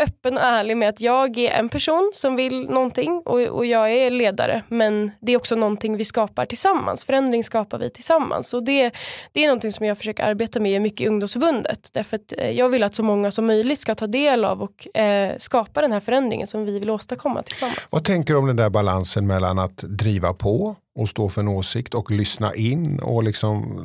öppen 0.00 0.36
och 0.36 0.42
ärlig 0.42 0.76
med 0.76 0.88
att 0.88 1.00
jag 1.00 1.38
är 1.38 1.50
en 1.50 1.68
person 1.68 2.10
som 2.14 2.36
vill 2.36 2.70
någonting 2.70 3.22
och, 3.24 3.40
och 3.40 3.66
jag 3.66 3.92
är 3.92 4.10
ledare 4.10 4.62
men 4.68 5.10
det 5.20 5.32
är 5.32 5.36
också 5.36 5.56
någonting 5.56 5.96
vi 5.96 6.04
skapar 6.04 6.46
tillsammans. 6.46 7.04
Förändring 7.04 7.44
skapar 7.44 7.78
vi 7.78 7.90
tillsammans 7.90 8.54
och 8.54 8.64
det, 8.64 8.90
det 9.32 9.44
är 9.44 9.48
någonting 9.48 9.72
som 9.72 9.86
jag 9.86 9.98
försöker 9.98 10.24
arbeta 10.24 10.60
med 10.60 10.82
mycket 10.82 11.00
i 11.00 11.08
ungdomsförbundet 11.08 11.88
därför 11.92 12.16
att 12.16 12.32
eh, 12.38 12.50
jag 12.50 12.68
vill 12.68 12.82
att 12.82 12.94
så 12.94 13.02
många 13.02 13.30
som 13.30 13.46
möjligt 13.46 13.80
ska 13.80 13.94
ta 13.94 14.06
del 14.06 14.44
av 14.44 14.62
och 14.62 14.96
eh, 14.96 15.32
skapa 15.38 15.80
den 15.80 15.92
här 15.92 16.00
förändringen 16.00 16.46
som 16.46 16.64
vi 16.64 16.78
vill 16.78 16.90
åstadkomma 16.90 17.42
tillsammans. 17.42 17.88
Vad 17.90 18.04
tänker 18.04 18.34
du 18.34 18.38
om 18.38 18.46
den 18.46 18.56
där 18.56 18.70
balansen 18.70 19.26
mellan 19.26 19.58
att 19.58 19.76
driva 19.76 20.32
på 20.32 20.76
och 20.98 21.08
stå 21.08 21.28
för 21.28 21.40
en 21.40 21.48
åsikt 21.48 21.94
och 21.94 22.10
lyssna 22.10 22.54
in 22.54 23.00
och 23.00 23.22
liksom 23.22 23.82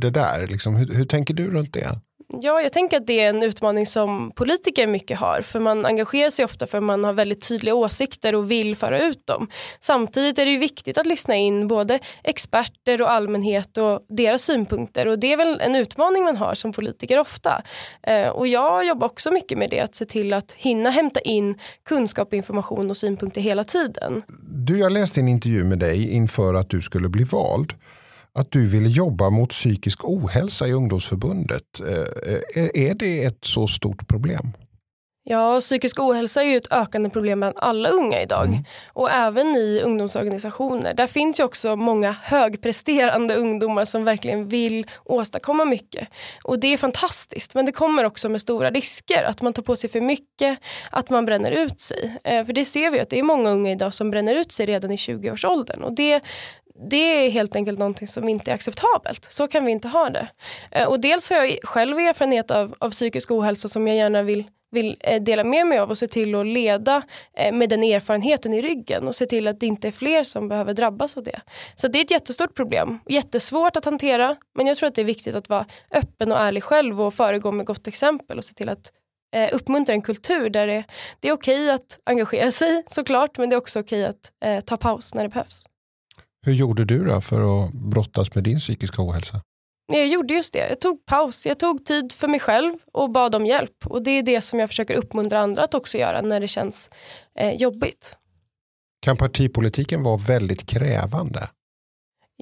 det 0.00 0.10
där, 0.10 0.46
liksom, 0.46 0.76
hur, 0.76 0.94
hur 0.94 1.04
tänker 1.04 1.34
du 1.34 1.50
runt 1.50 1.74
det? 1.74 2.00
Ja, 2.32 2.60
jag 2.62 2.72
tänker 2.72 2.96
att 2.96 3.06
det 3.06 3.20
är 3.20 3.28
en 3.28 3.42
utmaning 3.42 3.86
som 3.86 4.32
politiker 4.34 4.86
mycket 4.86 5.18
har 5.18 5.42
för 5.42 5.60
man 5.60 5.86
engagerar 5.86 6.30
sig 6.30 6.44
ofta 6.44 6.66
för 6.66 6.80
man 6.80 7.04
har 7.04 7.12
väldigt 7.12 7.48
tydliga 7.48 7.74
åsikter 7.74 8.34
och 8.34 8.50
vill 8.50 8.76
föra 8.76 9.02
ut 9.02 9.26
dem. 9.26 9.48
Samtidigt 9.80 10.38
är 10.38 10.44
det 10.44 10.50
ju 10.50 10.58
viktigt 10.58 10.98
att 10.98 11.06
lyssna 11.06 11.36
in 11.36 11.66
både 11.66 11.98
experter 12.24 13.02
och 13.02 13.10
allmänhet 13.10 13.78
och 13.78 14.00
deras 14.08 14.42
synpunkter 14.42 15.06
och 15.06 15.18
det 15.18 15.32
är 15.32 15.36
väl 15.36 15.60
en 15.60 15.74
utmaning 15.74 16.24
man 16.24 16.36
har 16.36 16.54
som 16.54 16.72
politiker 16.72 17.18
ofta. 17.18 17.62
Eh, 18.02 18.28
och 18.28 18.46
jag 18.46 18.86
jobbar 18.86 19.06
också 19.06 19.30
mycket 19.30 19.58
med 19.58 19.70
det, 19.70 19.80
att 19.80 19.94
se 19.94 20.04
till 20.04 20.32
att 20.32 20.52
hinna 20.52 20.90
hämta 20.90 21.20
in 21.20 21.58
kunskap, 21.84 22.34
information 22.34 22.90
och 22.90 22.96
synpunkter 22.96 23.40
hela 23.40 23.64
tiden. 23.64 24.22
Du, 24.42 24.78
jag 24.78 24.92
läste 24.92 25.20
en 25.20 25.28
intervju 25.28 25.64
med 25.64 25.78
dig 25.78 26.10
inför 26.10 26.54
att 26.54 26.70
du 26.70 26.82
skulle 26.82 27.08
bli 27.08 27.24
vald 27.24 27.74
att 28.32 28.50
du 28.50 28.66
vill 28.66 28.96
jobba 28.96 29.30
mot 29.30 29.50
psykisk 29.50 30.04
ohälsa 30.04 30.68
i 30.68 30.72
ungdomsförbundet. 30.72 31.80
Eh, 31.80 32.84
är 32.88 32.94
det 32.94 33.24
ett 33.24 33.44
så 33.44 33.66
stort 33.66 34.08
problem? 34.08 34.52
Ja, 35.24 35.60
psykisk 35.60 36.00
ohälsa 36.00 36.42
är 36.42 36.46
ju 36.46 36.56
ett 36.56 36.72
ökande 36.72 37.10
problem 37.10 37.40
bland 37.40 37.58
alla 37.58 37.88
unga 37.88 38.22
idag 38.22 38.46
mm. 38.48 38.64
och 38.92 39.10
även 39.10 39.56
i 39.56 39.80
ungdomsorganisationer. 39.84 40.94
Där 40.94 41.06
finns 41.06 41.40
ju 41.40 41.44
också 41.44 41.76
många 41.76 42.16
högpresterande 42.22 43.34
ungdomar 43.34 43.84
som 43.84 44.04
verkligen 44.04 44.48
vill 44.48 44.86
åstadkomma 45.04 45.64
mycket 45.64 46.08
och 46.44 46.58
det 46.58 46.72
är 46.72 46.76
fantastiskt. 46.76 47.54
Men 47.54 47.66
det 47.66 47.72
kommer 47.72 48.04
också 48.04 48.28
med 48.28 48.40
stora 48.40 48.70
risker 48.70 49.24
att 49.24 49.42
man 49.42 49.52
tar 49.52 49.62
på 49.62 49.76
sig 49.76 49.90
för 49.90 50.00
mycket, 50.00 50.58
att 50.90 51.10
man 51.10 51.24
bränner 51.24 51.52
ut 51.52 51.80
sig. 51.80 52.16
Eh, 52.24 52.44
för 52.44 52.52
det 52.52 52.64
ser 52.64 52.90
vi 52.90 53.00
att 53.00 53.10
det 53.10 53.18
är 53.18 53.22
många 53.22 53.50
unga 53.50 53.72
idag 53.72 53.94
som 53.94 54.10
bränner 54.10 54.34
ut 54.34 54.52
sig 54.52 54.66
redan 54.66 54.90
i 54.90 54.96
20-årsåldern 54.96 55.82
och 55.82 55.92
det 55.92 56.20
det 56.88 57.26
är 57.26 57.30
helt 57.30 57.56
enkelt 57.56 57.78
någonting 57.78 58.06
som 58.06 58.28
inte 58.28 58.50
är 58.50 58.54
acceptabelt. 58.54 59.32
Så 59.32 59.48
kan 59.48 59.64
vi 59.64 59.72
inte 59.72 59.88
ha 59.88 60.10
det. 60.10 60.28
Eh, 60.70 60.88
och 60.88 61.00
dels 61.00 61.30
har 61.30 61.36
jag 61.36 61.58
själv 61.62 61.98
erfarenhet 61.98 62.50
av, 62.50 62.74
av 62.78 62.90
psykisk 62.90 63.30
ohälsa 63.30 63.68
som 63.68 63.88
jag 63.88 63.96
gärna 63.96 64.22
vill 64.22 64.44
vill 64.72 64.96
eh, 65.00 65.22
dela 65.22 65.44
med 65.44 65.66
mig 65.66 65.78
av 65.78 65.90
och 65.90 65.98
se 65.98 66.06
till 66.06 66.34
att 66.34 66.46
leda 66.46 67.02
eh, 67.36 67.52
med 67.52 67.68
den 67.68 67.82
erfarenheten 67.82 68.54
i 68.54 68.62
ryggen 68.62 69.08
och 69.08 69.14
se 69.14 69.26
till 69.26 69.48
att 69.48 69.60
det 69.60 69.66
inte 69.66 69.88
är 69.88 69.92
fler 69.92 70.24
som 70.24 70.48
behöver 70.48 70.74
drabbas 70.74 71.16
av 71.16 71.22
det. 71.22 71.40
Så 71.74 71.88
det 71.88 71.98
är 71.98 72.04
ett 72.04 72.10
jättestort 72.10 72.54
problem, 72.54 72.98
jättesvårt 73.06 73.76
att 73.76 73.84
hantera 73.84 74.36
men 74.54 74.66
jag 74.66 74.76
tror 74.76 74.88
att 74.88 74.94
det 74.94 75.02
är 75.02 75.04
viktigt 75.04 75.34
att 75.34 75.48
vara 75.48 75.66
öppen 75.90 76.32
och 76.32 76.38
ärlig 76.38 76.64
själv 76.64 77.02
och 77.02 77.14
föregå 77.14 77.52
med 77.52 77.66
gott 77.66 77.86
exempel 77.86 78.38
och 78.38 78.44
se 78.44 78.54
till 78.54 78.68
att 78.68 78.92
uppmuntra 79.52 79.94
en 79.94 80.02
kultur 80.02 80.50
där 80.50 80.66
det, 80.66 80.84
det 81.20 81.28
är 81.28 81.32
okej 81.32 81.70
att 81.70 81.98
engagera 82.04 82.50
sig 82.50 82.82
såklart 82.90 83.38
men 83.38 83.50
det 83.50 83.54
är 83.54 83.58
också 83.58 83.80
okej 83.80 84.04
att 84.04 84.32
eh, 84.44 84.60
ta 84.60 84.76
paus 84.76 85.14
när 85.14 85.22
det 85.22 85.28
behövs. 85.28 85.64
Hur 86.46 86.52
gjorde 86.52 86.84
du 86.84 87.04
då 87.04 87.20
för 87.20 87.64
att 87.64 87.72
brottas 87.72 88.34
med 88.34 88.44
din 88.44 88.58
psykiska 88.58 89.02
ohälsa? 89.02 89.40
Jag 89.92 90.08
gjorde 90.08 90.34
just 90.34 90.52
det. 90.52 90.68
Jag 90.68 90.80
tog 90.80 91.06
paus. 91.06 91.46
Jag 91.46 91.58
tog 91.58 91.84
tid 91.84 92.12
för 92.12 92.28
mig 92.28 92.40
själv 92.40 92.74
och 92.92 93.10
bad 93.10 93.34
om 93.34 93.46
hjälp. 93.46 93.86
Och 93.86 94.02
det 94.02 94.10
är 94.10 94.22
det 94.22 94.40
som 94.40 94.58
jag 94.58 94.68
försöker 94.68 94.94
uppmuntra 94.94 95.38
andra 95.38 95.62
att 95.64 95.74
också 95.74 95.98
göra 95.98 96.20
när 96.20 96.40
det 96.40 96.48
känns 96.48 96.90
eh, 97.38 97.50
jobbigt. 97.50 98.16
Kan 99.02 99.16
partipolitiken 99.16 100.02
vara 100.02 100.16
väldigt 100.16 100.66
krävande? 100.66 101.48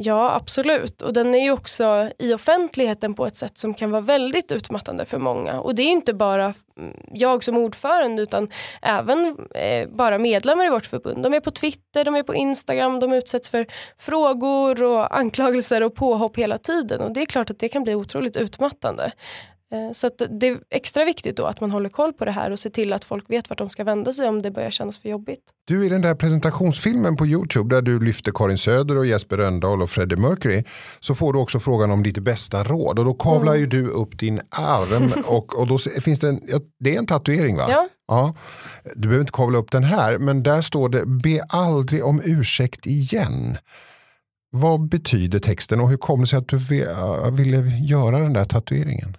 Ja, 0.00 0.34
absolut. 0.34 1.02
Och 1.02 1.12
den 1.12 1.34
är 1.34 1.42
ju 1.42 1.50
också 1.50 2.10
i 2.18 2.34
offentligheten 2.34 3.14
på 3.14 3.26
ett 3.26 3.36
sätt 3.36 3.58
som 3.58 3.74
kan 3.74 3.90
vara 3.90 4.00
väldigt 4.00 4.52
utmattande 4.52 5.04
för 5.04 5.18
många. 5.18 5.60
Och 5.60 5.74
det 5.74 5.82
är 5.82 5.90
inte 5.90 6.14
bara 6.14 6.54
mm, 6.78 6.96
jag 7.12 7.44
som 7.44 7.56
ordförande 7.56 8.22
utan 8.22 8.48
även 8.82 9.36
eh, 9.54 9.88
bara 9.88 10.18
medlemmar 10.18 10.66
i 10.66 10.70
vårt 10.70 10.86
förbund. 10.86 11.22
De 11.22 11.34
är 11.34 11.40
på 11.40 11.50
Twitter, 11.50 12.04
de 12.04 12.14
är 12.14 12.22
på 12.22 12.34
Instagram, 12.34 13.00
de 13.00 13.12
utsätts 13.12 13.50
för 13.50 13.66
frågor 13.98 14.82
och 14.82 15.16
anklagelser 15.18 15.82
och 15.82 15.94
påhopp 15.94 16.38
hela 16.38 16.58
tiden. 16.58 17.00
Och 17.00 17.12
det 17.12 17.22
är 17.22 17.26
klart 17.26 17.50
att 17.50 17.58
det 17.58 17.68
kan 17.68 17.82
bli 17.82 17.94
otroligt 17.94 18.36
utmattande. 18.36 19.12
Eh, 19.72 19.92
så 19.92 20.10
det 20.40 20.48
är 20.48 20.58
extra 20.70 21.04
viktigt 21.04 21.36
då 21.36 21.44
att 21.44 21.60
man 21.60 21.70
håller 21.70 21.88
koll 21.88 22.12
på 22.12 22.24
det 22.24 22.30
här 22.30 22.50
och 22.50 22.58
ser 22.58 22.70
till 22.70 22.92
att 22.92 23.04
folk 23.04 23.30
vet 23.30 23.50
vart 23.50 23.58
de 23.58 23.70
ska 23.70 23.84
vända 23.84 24.12
sig 24.12 24.28
om 24.28 24.42
det 24.42 24.50
börjar 24.50 24.70
kännas 24.70 24.98
för 24.98 25.08
jobbigt. 25.08 25.40
Du 25.64 25.86
i 25.86 25.88
den 25.88 26.02
där 26.02 26.14
presentationsfilmen 26.14 27.16
på 27.16 27.26
YouTube 27.26 27.74
där 27.74 27.82
du 27.82 28.00
lyfter 28.00 28.32
Karin 28.34 28.58
Söder 28.58 28.96
och 28.96 29.06
Jesper 29.06 29.36
Rönndahl 29.36 29.82
och 29.82 29.90
Freddie 29.90 30.16
Mercury 30.16 30.62
så 31.00 31.14
får 31.14 31.32
du 31.32 31.38
också 31.38 31.58
frågan 31.58 31.90
om 31.90 32.02
ditt 32.02 32.18
bästa 32.18 32.64
råd 32.64 32.98
och 32.98 33.04
då 33.04 33.14
kavlar 33.14 33.52
mm. 33.52 33.60
ju 33.60 33.66
du 33.66 33.88
upp 33.88 34.18
din 34.18 34.40
arm 34.50 35.12
och, 35.26 35.58
och 35.58 35.66
då 35.66 35.78
finns 35.78 36.20
det 36.20 36.28
en, 36.28 36.40
det 36.80 36.94
är 36.94 36.98
en 36.98 37.06
tatuering 37.06 37.56
va? 37.56 37.66
Ja. 37.68 37.88
ja. 38.08 38.34
Du 38.94 39.00
behöver 39.00 39.20
inte 39.20 39.32
kavla 39.32 39.58
upp 39.58 39.70
den 39.70 39.84
här 39.84 40.18
men 40.18 40.42
där 40.42 40.62
står 40.62 40.88
det 40.88 41.06
be 41.06 41.42
aldrig 41.48 42.04
om 42.04 42.22
ursäkt 42.24 42.86
igen. 42.86 43.56
Vad 44.50 44.88
betyder 44.88 45.38
texten 45.38 45.80
och 45.80 45.88
hur 45.88 45.96
kommer 45.96 46.22
det 46.22 46.26
sig 46.26 46.38
att 46.38 46.48
du 46.48 46.56
ville 47.30 47.56
göra 47.84 48.18
den 48.18 48.32
där 48.32 48.44
tatueringen? 48.44 49.16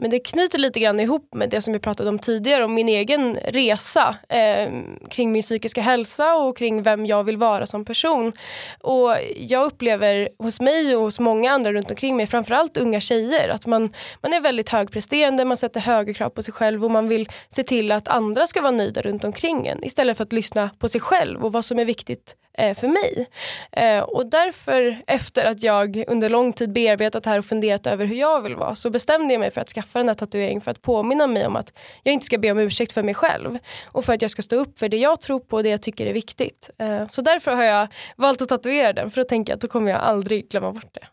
Men 0.00 0.10
det 0.10 0.18
knyter 0.18 0.58
lite 0.58 0.80
grann 0.80 1.00
ihop 1.00 1.34
med 1.34 1.50
det 1.50 1.60
som 1.60 1.72
vi 1.72 1.78
pratade 1.78 2.08
om 2.08 2.18
tidigare 2.18 2.64
om 2.64 2.74
min 2.74 2.88
egen 2.88 3.34
resa 3.34 4.16
eh, 4.28 4.70
kring 5.10 5.32
min 5.32 5.42
psykiska 5.42 5.80
hälsa 5.80 6.34
och 6.34 6.56
kring 6.56 6.82
vem 6.82 7.06
jag 7.06 7.24
vill 7.24 7.36
vara 7.36 7.66
som 7.66 7.84
person. 7.84 8.32
Och 8.80 9.16
jag 9.36 9.64
upplever 9.64 10.28
hos 10.38 10.60
mig 10.60 10.96
och 10.96 11.02
hos 11.02 11.20
många 11.20 11.50
andra 11.50 11.72
runt 11.72 11.90
omkring 11.90 12.16
mig, 12.16 12.26
framförallt 12.26 12.76
unga 12.76 13.00
tjejer, 13.00 13.48
att 13.48 13.66
man, 13.66 13.92
man 14.22 14.32
är 14.32 14.40
väldigt 14.40 14.68
högpresterande, 14.68 15.44
man 15.44 15.56
sätter 15.56 15.80
högre 15.80 16.14
krav 16.14 16.30
på 16.30 16.42
sig 16.42 16.54
själv 16.54 16.84
och 16.84 16.90
man 16.90 17.08
vill 17.08 17.28
se 17.48 17.62
till 17.62 17.92
att 17.92 18.08
andra 18.08 18.46
ska 18.46 18.60
vara 18.60 18.72
nöjda 18.72 19.02
runt 19.02 19.24
omkring 19.24 19.66
en 19.66 19.84
istället 19.84 20.16
för 20.16 20.24
att 20.24 20.32
lyssna 20.32 20.70
på 20.78 20.88
sig 20.88 21.00
själv 21.00 21.44
och 21.44 21.52
vad 21.52 21.64
som 21.64 21.78
är 21.78 21.84
viktigt 21.84 22.36
Eh, 22.58 22.74
för 22.74 22.88
mig. 22.88 23.28
Eh, 23.72 24.02
och 24.02 24.30
därför, 24.30 25.02
efter 25.06 25.44
att 25.44 25.62
jag 25.62 26.04
under 26.08 26.28
lång 26.28 26.52
tid 26.52 26.72
bearbetat 26.72 27.24
det 27.24 27.30
här 27.30 27.38
och 27.38 27.44
funderat 27.44 27.86
över 27.86 28.04
hur 28.04 28.16
jag 28.16 28.42
vill 28.42 28.56
vara, 28.56 28.74
så 28.74 28.90
bestämde 28.90 29.34
jag 29.34 29.40
mig 29.40 29.50
för 29.50 29.60
att 29.60 29.68
skaffa 29.68 29.98
den 29.98 30.08
här 30.08 30.14
tatueringen 30.14 30.60
för 30.60 30.70
att 30.70 30.82
påminna 30.82 31.26
mig 31.26 31.46
om 31.46 31.56
att 31.56 31.72
jag 32.02 32.12
inte 32.12 32.26
ska 32.26 32.38
be 32.38 32.50
om 32.50 32.58
ursäkt 32.58 32.92
för 32.92 33.02
mig 33.02 33.14
själv 33.14 33.58
och 33.86 34.04
för 34.04 34.12
att 34.12 34.22
jag 34.22 34.30
ska 34.30 34.42
stå 34.42 34.56
upp 34.56 34.78
för 34.78 34.88
det 34.88 34.96
jag 34.96 35.20
tror 35.20 35.40
på 35.40 35.56
och 35.56 35.62
det 35.62 35.68
jag 35.68 35.82
tycker 35.82 36.06
är 36.06 36.12
viktigt. 36.12 36.70
Eh, 36.78 37.06
så 37.08 37.22
därför 37.22 37.54
har 37.54 37.64
jag 37.64 37.88
valt 38.16 38.42
att 38.42 38.48
tatuera 38.48 38.92
den 38.92 39.10
för 39.10 39.20
att 39.20 39.28
tänka 39.28 39.54
att 39.54 39.60
då 39.60 39.68
kommer 39.68 39.90
jag 39.90 40.00
aldrig 40.00 40.50
glömma 40.50 40.72
bort 40.72 40.94
det. 40.94 41.06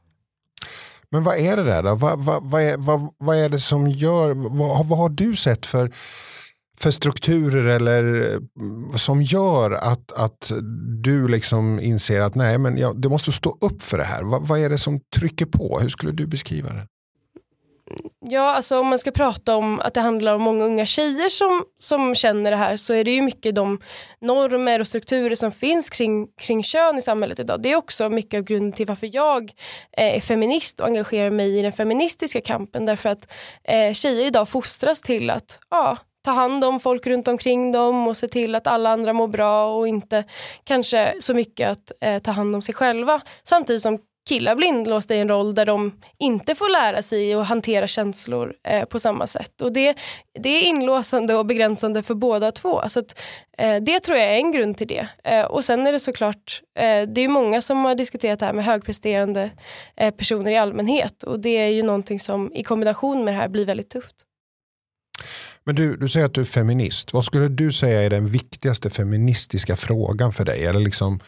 Men 1.09 1.23
vad 1.23 1.37
är 1.37 1.57
det 1.57 1.63
där 1.63 1.83
då? 1.83 1.95
Vad, 1.95 2.19
vad, 2.19 2.43
vad, 2.43 2.61
är, 2.61 2.77
vad, 2.77 3.13
vad 3.17 3.37
är 3.37 3.49
det 3.49 3.59
som 3.59 3.87
gör, 3.87 4.33
vad, 4.33 4.85
vad 4.85 4.99
har 4.99 5.09
du 5.09 5.35
sett 5.35 5.65
för 5.65 5.91
för 6.77 6.91
strukturer 6.91 7.65
eller 7.65 8.31
eh, 8.33 8.95
som 8.95 9.21
gör 9.21 9.71
att, 9.71 10.11
att 10.11 10.51
du 11.03 11.27
liksom 11.27 11.79
inser 11.79 12.21
att 12.21 12.35
nej 12.35 12.57
men 12.57 12.77
jag, 12.77 13.01
du 13.01 13.09
måste 13.09 13.31
stå 13.31 13.57
upp 13.61 13.81
för 13.81 13.97
det 13.97 14.03
här? 14.03 14.23
Va, 14.23 14.39
vad 14.41 14.59
är 14.59 14.69
det 14.69 14.77
som 14.77 14.99
trycker 15.15 15.45
på? 15.45 15.79
Hur 15.79 15.89
skulle 15.89 16.11
du 16.11 16.27
beskriva 16.27 16.69
det? 16.69 16.87
Ja, 18.19 18.55
alltså 18.55 18.79
om 18.79 18.87
man 18.87 18.99
ska 18.99 19.11
prata 19.11 19.55
om 19.55 19.79
att 19.79 19.93
det 19.93 20.01
handlar 20.01 20.35
om 20.35 20.41
många 20.41 20.65
unga 20.65 20.85
tjejer 20.85 21.29
som, 21.29 21.63
som 21.79 22.15
känner 22.15 22.51
det 22.51 22.57
här 22.57 22.75
så 22.75 22.93
är 22.93 23.03
det 23.03 23.11
ju 23.11 23.21
mycket 23.21 23.55
de 23.55 23.79
normer 24.21 24.79
och 24.79 24.87
strukturer 24.87 25.35
som 25.35 25.51
finns 25.51 25.89
kring, 25.89 26.27
kring 26.27 26.63
kön 26.63 26.97
i 26.97 27.01
samhället 27.01 27.39
idag. 27.39 27.61
Det 27.61 27.71
är 27.71 27.75
också 27.75 28.09
mycket 28.09 28.37
av 28.37 28.43
grunden 28.43 28.71
till 28.71 28.85
varför 28.85 29.09
jag 29.13 29.51
eh, 29.97 30.15
är 30.15 30.19
feminist 30.19 30.79
och 30.79 30.87
engagerar 30.87 31.29
mig 31.29 31.59
i 31.59 31.61
den 31.61 31.71
feministiska 31.71 32.41
kampen 32.41 32.85
därför 32.85 33.09
att 33.09 33.31
eh, 33.63 33.93
tjejer 33.93 34.25
idag 34.25 34.49
fostras 34.49 35.01
till 35.01 35.29
att 35.29 35.59
ja, 35.69 35.97
ta 36.23 36.31
hand 36.31 36.63
om 36.63 36.79
folk 36.79 37.07
runt 37.07 37.27
omkring 37.27 37.71
dem 37.71 38.07
och 38.07 38.17
se 38.17 38.27
till 38.27 38.55
att 38.55 38.67
alla 38.67 38.89
andra 38.89 39.13
mår 39.13 39.27
bra 39.27 39.75
och 39.75 39.87
inte 39.87 40.23
kanske 40.63 41.15
så 41.19 41.33
mycket 41.33 41.69
att 41.69 41.91
eh, 42.01 42.19
ta 42.19 42.31
hand 42.31 42.55
om 42.55 42.61
sig 42.61 42.75
själva. 42.75 43.21
Samtidigt 43.43 43.81
som 43.81 43.99
killar 44.29 44.55
blir 44.55 44.67
inlåsta 44.67 45.15
i 45.15 45.19
en 45.19 45.29
roll 45.29 45.55
där 45.55 45.65
de 45.65 46.01
inte 46.19 46.55
får 46.55 46.69
lära 46.69 47.01
sig 47.01 47.33
att 47.33 47.47
hantera 47.47 47.87
känslor 47.87 48.53
eh, 48.67 48.85
på 48.85 48.99
samma 48.99 49.27
sätt. 49.27 49.61
Och 49.61 49.73
det, 49.73 49.95
det 50.39 50.49
är 50.49 50.63
inlåsande 50.63 51.35
och 51.35 51.45
begränsande 51.45 52.03
för 52.03 52.15
båda 52.15 52.51
två. 52.51 52.81
Så 52.87 52.99
att, 52.99 53.19
eh, 53.57 53.75
det 53.75 53.99
tror 53.99 54.17
jag 54.17 54.27
är 54.27 54.37
en 54.37 54.51
grund 54.51 54.77
till 54.77 54.87
det. 54.87 55.07
Eh, 55.23 55.45
och 55.45 55.65
sen 55.65 55.87
är 55.87 55.91
det 55.91 55.99
såklart, 55.99 56.61
eh, 56.79 57.01
det 57.07 57.21
är 57.21 57.27
många 57.27 57.61
som 57.61 57.85
har 57.85 57.95
diskuterat 57.95 58.39
det 58.39 58.45
här 58.45 58.53
med 58.53 58.65
högpresterande 58.65 59.49
eh, 59.97 60.13
personer 60.13 60.51
i 60.51 60.57
allmänhet 60.57 61.23
och 61.23 61.39
det 61.39 61.57
är 61.57 61.69
ju 61.69 61.83
någonting 61.83 62.19
som 62.19 62.53
i 62.53 62.63
kombination 62.63 63.23
med 63.23 63.33
det 63.33 63.37
här 63.37 63.47
blir 63.47 63.65
väldigt 63.65 63.89
tufft. 63.89 64.15
Men 65.65 65.75
du, 65.75 65.97
du 65.97 66.09
säger 66.09 66.25
att 66.25 66.33
du 66.33 66.41
är 66.41 66.45
feminist. 66.45 67.13
Vad 67.13 67.25
skulle 67.25 67.47
du 67.47 67.71
säga 67.71 68.01
är 68.01 68.09
den 68.09 68.27
viktigaste 68.27 68.89
feministiska 68.89 69.75
frågan 69.75 70.33
för 70.33 70.45
dig? 70.45 70.65
Eller 70.65 70.79
liksom 70.79 71.19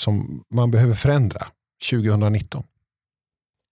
som 0.00 0.44
man 0.54 0.70
behöver 0.70 0.94
förändra 0.94 1.46
2019? 1.90 2.64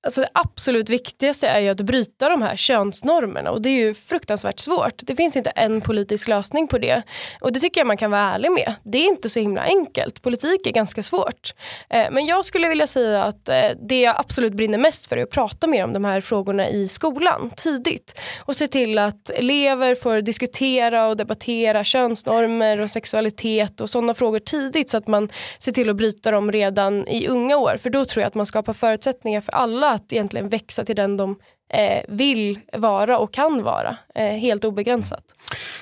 Alltså 0.03 0.21
det 0.21 0.29
absolut 0.35 0.89
viktigaste 0.89 1.49
är 1.49 1.61
ju 1.61 1.69
att 1.69 1.81
bryta 1.81 2.29
de 2.29 2.43
här 2.43 2.57
könsnormerna 2.57 3.51
och 3.51 3.63
det 3.63 3.69
är 3.69 3.75
ju 3.75 3.95
fruktansvärt 3.95 4.59
svårt. 4.59 4.95
Det 4.97 5.17
finns 5.17 5.37
inte 5.37 5.51
en 5.51 5.81
politisk 5.81 6.29
lösning 6.29 6.69
på 6.69 6.79
det 6.79 7.03
och 7.41 7.53
det 7.53 7.61
tycker 7.61 7.81
jag 7.81 7.87
man 7.87 7.97
kan 7.97 8.11
vara 8.11 8.21
ärlig 8.21 8.53
med. 8.53 8.75
Det 8.83 8.99
är 8.99 9.09
inte 9.09 9.31
så 9.31 9.41
himla 9.41 9.63
enkelt. 9.63 10.23
Politik 10.23 10.67
är 10.67 10.71
ganska 10.71 11.03
svårt. 11.03 11.53
Eh, 11.91 12.11
men 12.11 12.27
jag 12.27 12.45
skulle 12.45 12.69
vilja 12.69 12.87
säga 12.87 13.25
att 13.25 13.49
eh, 13.49 13.57
det 13.89 14.01
jag 14.01 14.17
absolut 14.19 14.53
brinner 14.53 14.79
mest 14.79 15.07
för 15.07 15.17
är 15.17 15.23
att 15.23 15.31
prata 15.31 15.67
mer 15.67 15.85
om 15.85 15.93
de 15.93 16.05
här 16.05 16.21
frågorna 16.21 16.69
i 16.69 16.89
skolan 16.89 17.51
tidigt 17.57 18.21
och 18.39 18.57
se 18.57 18.67
till 18.67 18.99
att 18.99 19.31
elever 19.31 19.95
får 19.95 20.21
diskutera 20.21 21.07
och 21.07 21.17
debattera 21.17 21.85
könsnormer 21.85 22.81
och 22.81 22.91
sexualitet 22.91 23.81
och 23.81 23.91
sådana 23.91 24.15
frågor 24.15 24.39
tidigt 24.39 24.91
så 24.91 24.97
att 24.97 25.07
man 25.07 25.29
ser 25.59 25.73
till 25.73 25.91
att 25.91 25.97
bryta 25.97 26.31
dem 26.31 26.53
redan 26.53 27.09
i 27.09 27.29
unga 27.29 27.57
år 27.57 27.79
för 27.83 27.91
då 27.91 28.05
tror 28.05 28.23
jag 28.23 28.27
att 28.29 28.35
man 28.35 28.47
skapar 28.47 28.73
förutsättningar 28.73 29.41
för 29.41 29.53
alla 29.53 29.90
att 29.91 30.13
egentligen 30.13 30.49
växa 30.49 30.85
till 30.85 30.97
den 30.97 31.17
de 31.17 31.37
eh, 31.75 32.03
vill 32.09 32.59
vara 32.73 33.19
och 33.19 33.33
kan 33.33 33.63
vara, 33.63 33.97
eh, 34.15 34.25
helt 34.25 34.65
obegränsat. 34.65 35.25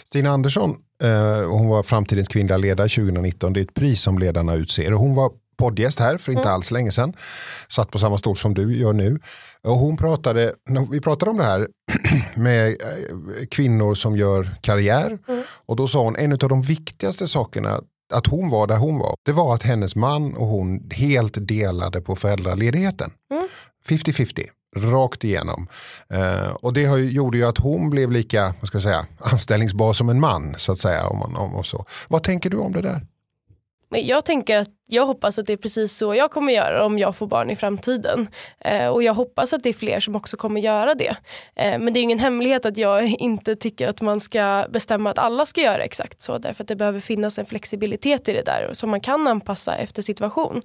Stina 0.06 0.30
Andersson, 0.30 0.76
eh, 1.02 1.50
hon 1.50 1.68
var 1.68 1.82
framtidens 1.82 2.28
kvinnliga 2.28 2.56
ledare 2.56 2.88
2019. 2.88 3.52
Det 3.52 3.60
är 3.60 3.64
ett 3.64 3.74
pris 3.74 4.02
som 4.02 4.18
ledarna 4.18 4.54
utser. 4.54 4.92
Hon 4.92 5.14
var 5.14 5.30
poddgäst 5.58 6.00
här 6.00 6.18
för 6.18 6.32
inte 6.32 6.42
mm. 6.42 6.54
alls 6.54 6.70
länge 6.70 6.92
sedan. 6.92 7.12
Satt 7.68 7.90
på 7.90 7.98
samma 7.98 8.18
stol 8.18 8.36
som 8.36 8.54
du 8.54 8.76
gör 8.76 8.92
nu. 8.92 9.20
Och 9.62 9.76
hon 9.76 9.96
pratade, 9.96 10.54
vi 10.90 11.00
pratade 11.00 11.30
om 11.30 11.36
det 11.36 11.44
här 11.44 11.68
med 12.34 12.68
eh, 12.68 12.76
kvinnor 13.50 13.94
som 13.94 14.16
gör 14.16 14.56
karriär. 14.60 15.18
Mm. 15.28 15.42
Och 15.66 15.76
då 15.76 15.86
sa 15.86 16.02
hon 16.02 16.16
en 16.16 16.32
av 16.32 16.38
de 16.38 16.62
viktigaste 16.62 17.28
sakerna 17.28 17.80
att 18.14 18.26
hon 18.26 18.50
var 18.50 18.66
där 18.66 18.76
hon 18.76 18.98
var, 18.98 19.14
det 19.24 19.32
var 19.32 19.54
att 19.54 19.62
hennes 19.62 19.96
man 19.96 20.34
och 20.34 20.46
hon 20.46 20.90
helt 20.90 21.48
delade 21.48 22.00
på 22.00 22.16
föräldraledigheten. 22.16 23.10
Mm. 23.32 23.48
50-50 23.88 24.44
rakt 24.76 25.24
igenom. 25.24 25.68
Eh, 26.12 26.50
och 26.50 26.72
det 26.72 26.84
har 26.84 26.96
ju, 26.96 27.10
gjorde 27.10 27.38
ju 27.38 27.44
att 27.44 27.58
hon 27.58 27.90
blev 27.90 28.12
lika 28.12 28.54
vad 28.60 28.68
ska 28.68 28.76
jag 28.76 28.82
säga, 28.82 29.06
anställningsbar 29.18 29.92
som 29.92 30.08
en 30.08 30.20
man. 30.20 30.54
så 30.58 30.72
att 30.72 30.80
säga. 30.80 31.06
Om 31.06 31.18
man, 31.18 31.36
om 31.36 31.54
och 31.54 31.66
så. 31.66 31.84
Vad 32.08 32.22
tänker 32.22 32.50
du 32.50 32.56
om 32.56 32.72
det 32.72 32.82
där? 32.82 33.06
Jag 33.90 34.24
tänker 34.24 34.56
att 34.56 34.68
jag 34.90 35.06
hoppas 35.06 35.38
att 35.38 35.46
det 35.46 35.52
är 35.52 35.56
precis 35.56 35.96
så 35.96 36.14
jag 36.14 36.30
kommer 36.30 36.52
göra 36.52 36.84
om 36.84 36.98
jag 36.98 37.16
får 37.16 37.26
barn 37.26 37.50
i 37.50 37.56
framtiden. 37.56 38.28
Eh, 38.60 38.86
och 38.86 39.02
jag 39.02 39.14
hoppas 39.14 39.52
att 39.52 39.62
det 39.62 39.68
är 39.68 39.72
fler 39.72 40.00
som 40.00 40.16
också 40.16 40.36
kommer 40.36 40.60
göra 40.60 40.94
det. 40.94 41.16
Eh, 41.56 41.78
men 41.78 41.92
det 41.92 42.00
är 42.00 42.02
ingen 42.02 42.18
hemlighet 42.18 42.66
att 42.66 42.76
jag 42.76 43.04
inte 43.18 43.56
tycker 43.56 43.88
att 43.88 44.00
man 44.00 44.20
ska 44.20 44.66
bestämma 44.70 45.10
att 45.10 45.18
alla 45.18 45.46
ska 45.46 45.60
göra 45.60 45.82
exakt 45.82 46.20
så. 46.20 46.38
Därför 46.38 46.64
att 46.64 46.68
det 46.68 46.76
behöver 46.76 47.00
finnas 47.00 47.38
en 47.38 47.46
flexibilitet 47.46 48.28
i 48.28 48.32
det 48.32 48.42
där 48.42 48.70
som 48.72 48.90
man 48.90 49.00
kan 49.00 49.26
anpassa 49.26 49.76
efter 49.76 50.02
situation. 50.02 50.62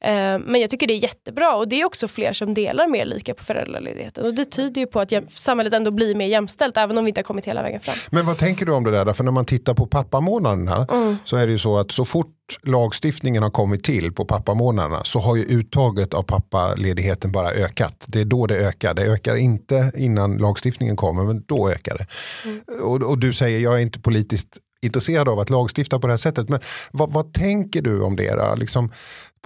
Eh, 0.00 0.10
men 0.38 0.60
jag 0.60 0.70
tycker 0.70 0.86
det 0.86 0.94
är 0.94 1.02
jättebra 1.02 1.56
och 1.56 1.68
det 1.68 1.80
är 1.80 1.84
också 1.84 2.08
fler 2.08 2.32
som 2.32 2.54
delar 2.54 2.88
mer 2.88 3.04
lika 3.04 3.34
på 3.34 3.44
föräldraledigheten. 3.44 4.26
Och 4.26 4.34
det 4.34 4.44
tyder 4.44 4.80
ju 4.80 4.86
på 4.86 5.00
att 5.00 5.12
samhället 5.34 5.72
ändå 5.72 5.90
blir 5.90 6.14
mer 6.14 6.26
jämställt 6.26 6.76
även 6.76 6.98
om 6.98 7.04
vi 7.04 7.08
inte 7.08 7.18
har 7.18 7.24
kommit 7.24 7.46
hela 7.46 7.62
vägen 7.62 7.80
fram. 7.80 7.94
Men 8.10 8.26
vad 8.26 8.38
tänker 8.38 8.66
du 8.66 8.72
om 8.72 8.84
det 8.84 8.90
där? 8.90 9.12
För 9.12 9.24
när 9.24 9.32
man 9.32 9.44
tittar 9.44 9.74
på 9.74 9.86
pappamånaderna 9.86 10.86
mm. 10.92 11.16
så 11.24 11.36
är 11.36 11.46
det 11.46 11.52
ju 11.52 11.58
så 11.58 11.78
att 11.78 11.90
så 11.92 12.04
fort 12.04 12.35
lagstiftningen 12.62 13.42
har 13.42 13.50
kommit 13.50 13.84
till 13.84 14.12
på 14.12 14.24
pappamånaderna 14.24 15.04
så 15.04 15.20
har 15.20 15.36
ju 15.36 15.42
uttaget 15.42 16.14
av 16.14 16.22
pappaledigheten 16.22 17.32
bara 17.32 17.50
ökat. 17.50 18.04
Det 18.06 18.20
är 18.20 18.24
då 18.24 18.46
det 18.46 18.56
ökar. 18.56 18.94
Det 18.94 19.02
ökar 19.02 19.36
inte 19.36 19.92
innan 19.96 20.36
lagstiftningen 20.36 20.96
kommer 20.96 21.24
men 21.24 21.44
då 21.46 21.70
ökar 21.70 21.98
det. 21.98 22.06
Mm. 22.48 22.60
Och, 22.82 23.02
och, 23.02 23.18
du 23.18 23.32
säger 23.32 23.60
jag 23.60 23.74
är 23.74 23.78
inte 23.78 24.00
politiskt 24.00 24.58
intresserad 24.82 25.28
av 25.28 25.38
att 25.38 25.50
lagstifta 25.50 25.98
på 25.98 26.06
det 26.06 26.12
här 26.12 26.18
sättet. 26.18 26.48
Men 26.48 26.60
vad, 26.92 27.12
vad 27.12 27.34
tänker 27.34 27.82
du 27.82 28.00
om 28.00 28.16
det? 28.16 28.56
Liksom, 28.56 28.92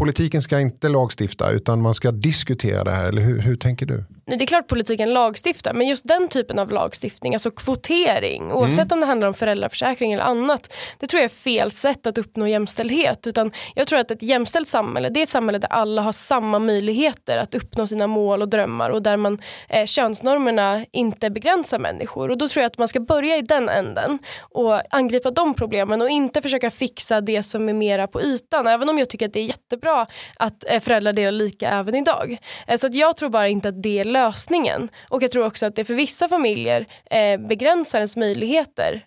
politiken 0.00 0.42
ska 0.42 0.60
inte 0.60 0.88
lagstifta 0.88 1.50
utan 1.50 1.82
man 1.82 1.94
ska 1.94 2.10
diskutera 2.10 2.84
det 2.84 2.90
här. 2.90 3.06
Eller 3.06 3.22
hur, 3.22 3.38
hur 3.38 3.56
tänker 3.56 3.86
du? 3.86 4.04
Nej, 4.26 4.38
det 4.38 4.44
är 4.44 4.46
klart 4.46 4.68
politiken 4.68 5.10
lagstiftar 5.10 5.74
men 5.74 5.88
just 5.88 6.08
den 6.08 6.28
typen 6.28 6.58
av 6.58 6.70
lagstiftning, 6.70 7.34
alltså 7.34 7.50
kvotering 7.50 8.52
oavsett 8.52 8.78
mm. 8.78 8.92
om 8.92 9.00
det 9.00 9.06
handlar 9.06 9.28
om 9.28 9.34
föräldraförsäkring 9.34 10.12
eller 10.12 10.22
annat. 10.22 10.72
Det 10.98 11.06
tror 11.06 11.20
jag 11.20 11.24
är 11.24 11.34
fel 11.34 11.70
sätt 11.70 12.06
att 12.06 12.18
uppnå 12.18 12.46
jämställdhet. 12.46 13.26
Utan 13.26 13.52
jag 13.74 13.86
tror 13.86 13.98
att 13.98 14.10
ett 14.10 14.22
jämställt 14.22 14.68
samhälle 14.68 15.08
det 15.08 15.20
är 15.20 15.22
ett 15.22 15.28
samhälle 15.28 15.58
där 15.58 15.72
alla 15.72 16.02
har 16.02 16.12
samma 16.12 16.58
möjligheter 16.58 17.38
att 17.38 17.54
uppnå 17.54 17.86
sina 17.86 18.06
mål 18.06 18.42
och 18.42 18.48
drömmar 18.48 18.90
och 18.90 19.02
där 19.02 19.16
man 19.16 19.38
eh, 19.68 19.86
könsnormerna 19.86 20.86
inte 20.92 21.30
begränsar 21.30 21.78
människor. 21.78 22.30
Och 22.30 22.38
då 22.38 22.48
tror 22.48 22.62
jag 22.62 22.66
att 22.66 22.78
man 22.78 22.88
ska 22.88 23.00
börja 23.00 23.36
i 23.36 23.42
den 23.42 23.68
änden 23.68 24.18
och 24.40 24.94
angripa 24.94 25.30
de 25.30 25.54
problemen 25.54 26.02
och 26.02 26.10
inte 26.10 26.42
försöka 26.42 26.70
fixa 26.70 27.20
det 27.20 27.42
som 27.42 27.68
är 27.68 27.72
mera 27.72 28.06
på 28.06 28.22
ytan. 28.22 28.66
Även 28.66 28.88
om 28.88 28.98
jag 28.98 29.08
tycker 29.08 29.26
att 29.26 29.32
det 29.32 29.40
är 29.40 29.44
jättebra 29.44 29.89
att 30.36 30.64
eh, 30.68 30.80
föräldrar 30.80 31.12
delar 31.12 31.32
lika 31.32 31.68
även 31.70 31.94
idag. 31.94 32.38
Eh, 32.66 32.76
så 32.76 32.86
att 32.86 32.94
jag 32.94 33.16
tror 33.16 33.28
bara 33.28 33.48
inte 33.48 33.68
att 33.68 33.82
det 33.82 33.98
är 33.98 34.04
lösningen. 34.04 34.88
Och 35.08 35.22
jag 35.22 35.30
tror 35.30 35.46
också 35.46 35.66
att 35.66 35.76
det 35.76 35.84
för 35.84 35.94
vissa 35.94 36.28
familjer 36.28 36.86
eh, 37.10 37.40
begränsar 37.40 37.98
ens 37.98 38.16
möjligheter 38.16 39.04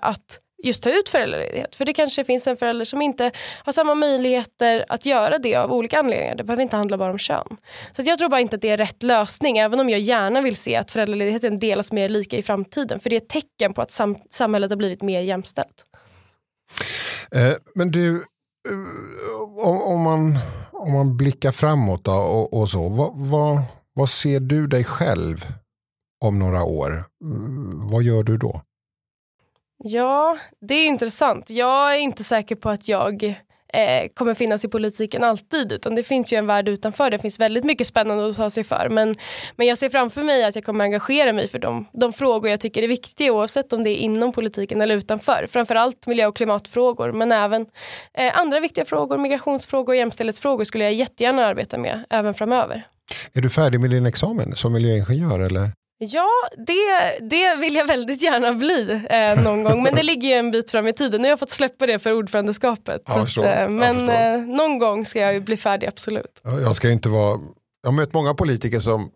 att 0.00 0.40
just 0.64 0.82
ta 0.82 0.90
ut 0.90 1.08
föräldraledighet. 1.08 1.76
För 1.76 1.84
det 1.84 1.92
kanske 1.92 2.24
finns 2.24 2.46
en 2.46 2.56
förälder 2.56 2.84
som 2.84 3.02
inte 3.02 3.30
har 3.64 3.72
samma 3.72 3.94
möjligheter 3.94 4.84
att 4.88 5.06
göra 5.06 5.38
det 5.38 5.54
av 5.54 5.72
olika 5.72 5.98
anledningar. 5.98 6.34
Det 6.34 6.44
behöver 6.44 6.62
inte 6.62 6.76
handla 6.76 6.98
bara 6.98 7.10
om 7.12 7.18
kön. 7.18 7.56
Så 7.92 8.02
jag 8.02 8.18
tror 8.18 8.28
bara 8.28 8.40
inte 8.40 8.56
att 8.56 8.62
det 8.62 8.70
är 8.70 8.76
rätt 8.76 9.02
lösning 9.02 9.58
även 9.58 9.80
om 9.80 9.88
jag 9.88 10.00
gärna 10.00 10.40
vill 10.40 10.56
se 10.56 10.76
att 10.76 10.90
föräldraledigheten 10.90 11.58
delas 11.58 11.92
mer 11.92 12.08
lika 12.08 12.36
i 12.36 12.42
framtiden. 12.42 13.00
För 13.00 13.10
det 13.10 13.16
är 13.16 13.20
ett 13.20 13.28
tecken 13.28 13.74
på 13.74 13.82
att 13.82 13.90
sam 13.90 14.16
samhället 14.30 14.70
har 14.70 14.76
blivit 14.76 15.02
mer 15.02 15.20
jämställt. 15.20 15.84
Eh, 17.34 17.54
men 17.74 17.90
du, 17.90 18.24
om, 19.56 19.82
om, 19.82 20.00
man, 20.00 20.38
om 20.72 20.92
man 20.92 21.16
blickar 21.16 21.52
framåt 21.52 22.04
då, 22.04 22.12
och, 22.12 22.60
och 22.60 22.68
så, 22.68 22.88
vad, 22.88 23.12
vad, 23.14 23.62
vad 23.92 24.08
ser 24.08 24.40
du 24.40 24.66
dig 24.66 24.84
själv 24.84 25.46
om 26.24 26.38
några 26.38 26.64
år? 26.64 27.04
Mm, 27.24 27.88
vad 27.90 28.02
gör 28.02 28.22
du 28.22 28.36
då? 28.36 28.60
Ja, 29.84 30.38
det 30.60 30.74
är 30.74 30.86
intressant. 30.86 31.50
Jag 31.50 31.94
är 31.94 31.98
inte 31.98 32.24
säker 32.24 32.56
på 32.56 32.70
att 32.70 32.88
jag 32.88 33.34
eh, 33.74 34.08
kommer 34.14 34.34
finnas 34.34 34.64
i 34.64 34.68
politiken 34.68 35.24
alltid 35.24 35.72
utan 35.72 35.94
det 35.94 36.02
finns 36.02 36.32
ju 36.32 36.36
en 36.36 36.46
värld 36.46 36.68
utanför. 36.68 37.10
Det 37.10 37.18
finns 37.18 37.40
väldigt 37.40 37.64
mycket 37.64 37.86
spännande 37.86 38.28
att 38.28 38.36
ta 38.36 38.50
sig 38.50 38.64
för 38.64 38.88
men, 38.88 39.14
men 39.56 39.66
jag 39.66 39.78
ser 39.78 39.88
framför 39.88 40.22
mig 40.22 40.44
att 40.44 40.54
jag 40.54 40.64
kommer 40.64 40.84
engagera 40.84 41.32
mig 41.32 41.48
för 41.48 41.58
de, 41.58 41.86
de 41.92 42.12
frågor 42.12 42.50
jag 42.50 42.60
tycker 42.60 42.82
är 42.82 42.88
viktiga 42.88 43.32
oavsett 43.32 43.72
om 43.72 43.82
det 43.82 43.90
är 43.90 43.96
inom 43.96 44.32
politiken 44.32 44.80
eller 44.80 44.96
utanför. 44.96 45.46
Framförallt 45.50 46.06
miljö 46.06 46.26
och 46.26 46.36
klimatfrågor 46.36 47.12
men 47.12 47.32
även 47.32 47.66
eh, 48.18 48.38
andra 48.38 48.60
viktiga 48.60 48.84
frågor, 48.84 49.18
migrationsfrågor 49.18 49.92
och 49.92 49.96
jämställdhetsfrågor 49.96 50.64
skulle 50.64 50.84
jag 50.84 50.94
jättegärna 50.94 51.46
arbeta 51.46 51.78
med 51.78 52.04
även 52.10 52.34
framöver. 52.34 52.86
Är 53.32 53.40
du 53.40 53.50
färdig 53.50 53.80
med 53.80 53.90
din 53.90 54.06
examen 54.06 54.54
som 54.54 54.72
miljöingenjör 54.72 55.40
eller? 55.40 55.70
Ja, 56.08 56.30
det, 56.56 57.18
det 57.30 57.54
vill 57.54 57.74
jag 57.74 57.86
väldigt 57.86 58.22
gärna 58.22 58.52
bli 58.52 59.00
eh, 59.10 59.42
någon 59.44 59.64
gång. 59.64 59.82
Men 59.82 59.94
det 59.94 60.02
ligger 60.12 60.28
ju 60.28 60.34
en 60.34 60.50
bit 60.50 60.70
fram 60.70 60.86
i 60.86 60.92
tiden. 60.92 61.22
Nu 61.22 61.26
har 61.26 61.30
jag 61.30 61.38
fått 61.38 61.50
släppa 61.50 61.86
det 61.86 61.98
för 61.98 62.12
ordförandeskapet. 62.12 63.02
Ja, 63.06 63.22
att, 63.22 63.36
eh, 63.36 63.68
men 63.68 64.08
eh, 64.08 64.56
någon 64.56 64.78
gång 64.78 65.04
ska 65.04 65.18
jag 65.20 65.44
bli 65.44 65.56
färdig, 65.56 65.86
absolut. 65.86 66.40
Jag 66.42 66.76
ska 66.76 66.90
inte 66.90 67.08
vara... 67.08 67.40
Jag 67.82 67.90
har 67.90 67.96
mött 67.96 68.12
många 68.12 68.34
politiker 68.34 68.80
som 68.80 69.10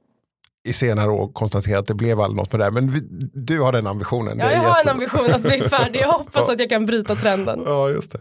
i 0.69 0.73
senare 0.73 1.11
år 1.11 1.33
konstaterat 1.33 1.81
att 1.81 1.87
det 1.87 1.95
blev 1.95 2.21
aldrig 2.21 2.37
något 2.37 2.53
med 2.53 2.61
det 2.61 2.65
här. 2.65 2.71
Men 2.71 2.91
vi, 2.91 3.01
du 3.35 3.61
har 3.61 3.73
den 3.73 3.87
ambitionen. 3.87 4.39
Ja, 4.39 4.53
jag 4.53 4.61
har 4.61 4.81
en 4.81 4.89
ambition 4.89 5.33
att 5.33 5.43
bli 5.43 5.61
färdig. 5.61 6.01
Jag 6.01 6.09
hoppas 6.19 6.49
att 6.49 6.61
jag 6.61 6.69
kan 6.69 6.87
bryta 6.87 7.17
trenden. 7.17 7.63
Ja, 7.67 7.89
just 7.89 8.13
det. 8.13 8.19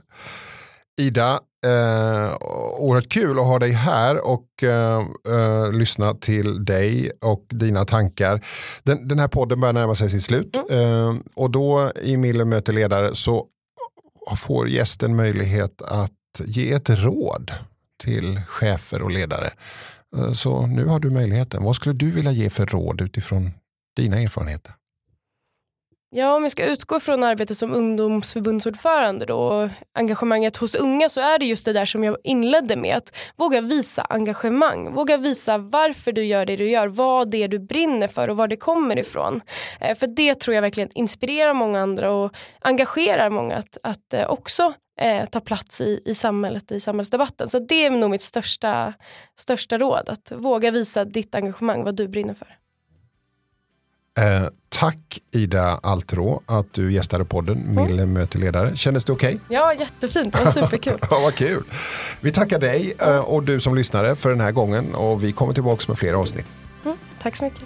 Ida, 0.98 1.40
eh, 1.66 2.36
oerhört 2.80 3.10
kul 3.10 3.40
att 3.40 3.46
ha 3.46 3.60
dig 3.60 3.72
här 3.72 4.26
och 4.28 4.64
eh, 4.64 5.02
eh, 5.30 5.72
lyssna 5.72 6.14
till 6.14 6.66
dig 6.66 7.12
och 7.22 7.46
dina 7.50 7.86
tankar. 7.86 8.46
Den, 8.84 9.08
den 9.08 9.20
här 9.20 9.28
podden 9.28 9.60
börjar 9.60 9.74
närma 9.74 9.96
sig 9.96 10.10
sitt 10.10 10.24
slut 10.24 10.56
Mm. 10.70 11.08
eh, 11.10 11.16
och 11.36 11.52
då 11.52 11.92
i 12.02 12.18
Miller 12.18 12.46
möter 12.46 12.74
ledare 12.74 13.16
så 13.16 13.46
får 14.38 14.70
gästen 14.70 15.16
möjlighet 15.16 15.82
att 15.82 16.12
ge 16.46 16.72
ett 16.72 16.90
råd 16.90 17.52
till 18.04 18.42
chefer 18.48 19.02
och 19.02 19.12
ledare. 19.12 19.50
Eh, 20.18 20.32
Så 20.32 20.66
nu 20.68 20.86
har 20.86 21.00
du 21.00 21.10
möjligheten. 21.10 21.64
Vad 21.64 21.76
skulle 21.76 21.96
du 21.96 22.12
vilja 22.12 22.32
ge 22.32 22.50
för 22.50 22.66
råd 22.66 23.02
utifrån 23.02 23.52
dina 23.96 24.20
erfarenheter? 24.20 24.74
Ja, 26.10 26.36
om 26.36 26.44
vi 26.44 26.50
ska 26.50 26.66
utgå 26.66 27.00
från 27.00 27.24
arbetet 27.24 27.58
som 27.58 27.74
ungdomsförbundsordförande 27.74 29.26
då, 29.26 29.38
och 29.38 29.70
engagemanget 29.94 30.58
hos 30.58 30.76
unga 30.76 31.10
så 31.10 31.22
är 31.22 31.40
det 31.40 31.46
just 31.46 31.66
det 31.66 31.74
där 31.74 31.86
som 31.86 32.04
jag 32.04 32.18
inledde 32.24 32.76
med. 32.76 32.98
Att 32.98 33.16
våga 33.36 33.62
visa 33.62 34.02
engagemang, 34.02 34.94
våga 34.94 35.18
visa 35.18 35.58
varför 35.58 36.12
du 36.12 36.26
gör 36.26 36.46
det 36.46 36.56
du 36.56 36.70
gör, 36.70 36.88
vad 36.88 37.32
det 37.32 37.44
är 37.44 37.48
du 37.48 37.60
brinner 37.60 38.08
för 38.08 38.30
och 38.30 38.38
var 38.38 38.48
det 38.48 38.56
kommer 38.56 39.00
ifrån. 39.00 39.42
Eh, 39.80 39.98
för 39.98 40.08
det 40.08 40.36
tror 40.36 40.56
jag 40.56 40.62
verkligen 40.62 40.90
inspirerar 40.94 41.54
många 41.54 41.82
andra 41.82 42.12
och 42.16 42.36
engagerar 42.60 43.30
många 43.30 43.56
att, 43.56 43.78
att 43.84 44.14
eh, 44.14 44.30
också 44.30 44.74
eh, 45.02 45.26
ta 45.26 45.40
plats 45.40 45.82
i, 45.82 46.02
i 46.06 46.16
samhället 46.16 46.72
och 46.72 46.78
i 46.78 46.80
samhällsdebatten. 46.80 47.50
Så 47.50 47.60
det 47.60 47.86
är 47.86 47.90
nog 47.90 48.10
mitt 48.10 48.22
största, 48.22 48.94
största 49.40 49.78
råd, 49.78 50.10
att 50.10 50.32
våga 50.36 50.72
visa 50.72 51.06
ditt 51.06 51.36
engagemang, 51.36 51.84
vad 51.84 51.96
du 51.96 52.08
brinner 52.08 52.34
för. 52.34 52.58
Eh, 54.18 54.48
tack 54.70 55.20
Ida 55.32 55.80
Alterå 55.84 56.42
att 56.46 56.74
du 56.74 56.94
gästade 56.94 57.26
podden 57.26 57.76
Mille 57.76 58.06
möter 58.06 58.40
ledare. 58.40 58.76
Kändes 58.76 59.06
det 59.06 59.12
okej? 59.12 59.40
Ja, 59.50 59.74
jättefint, 59.74 60.34
det 60.34 60.44
var 60.46 60.52
superkul. 60.52 61.00
Ja, 61.12 61.20
vad 61.20 61.36
kul. 61.36 61.64
Vi 62.22 62.32
tackar 62.32 62.60
dig 62.60 62.94
eh, 63.00 63.18
och 63.20 63.44
du 63.44 63.60
som 63.60 63.76
lyssnare 63.76 64.16
för 64.16 64.30
den 64.30 64.42
här 64.42 64.52
gången 64.52 64.96
och 64.96 65.24
vi 65.24 65.32
kommer 65.32 65.54
tillbaka 65.54 65.84
med 65.88 65.98
fler 65.98 66.14
avsnitt. 66.14 66.46
Mm, 66.86 66.98
tack 67.22 67.36
så 67.36 67.44
mycket. 67.44 67.64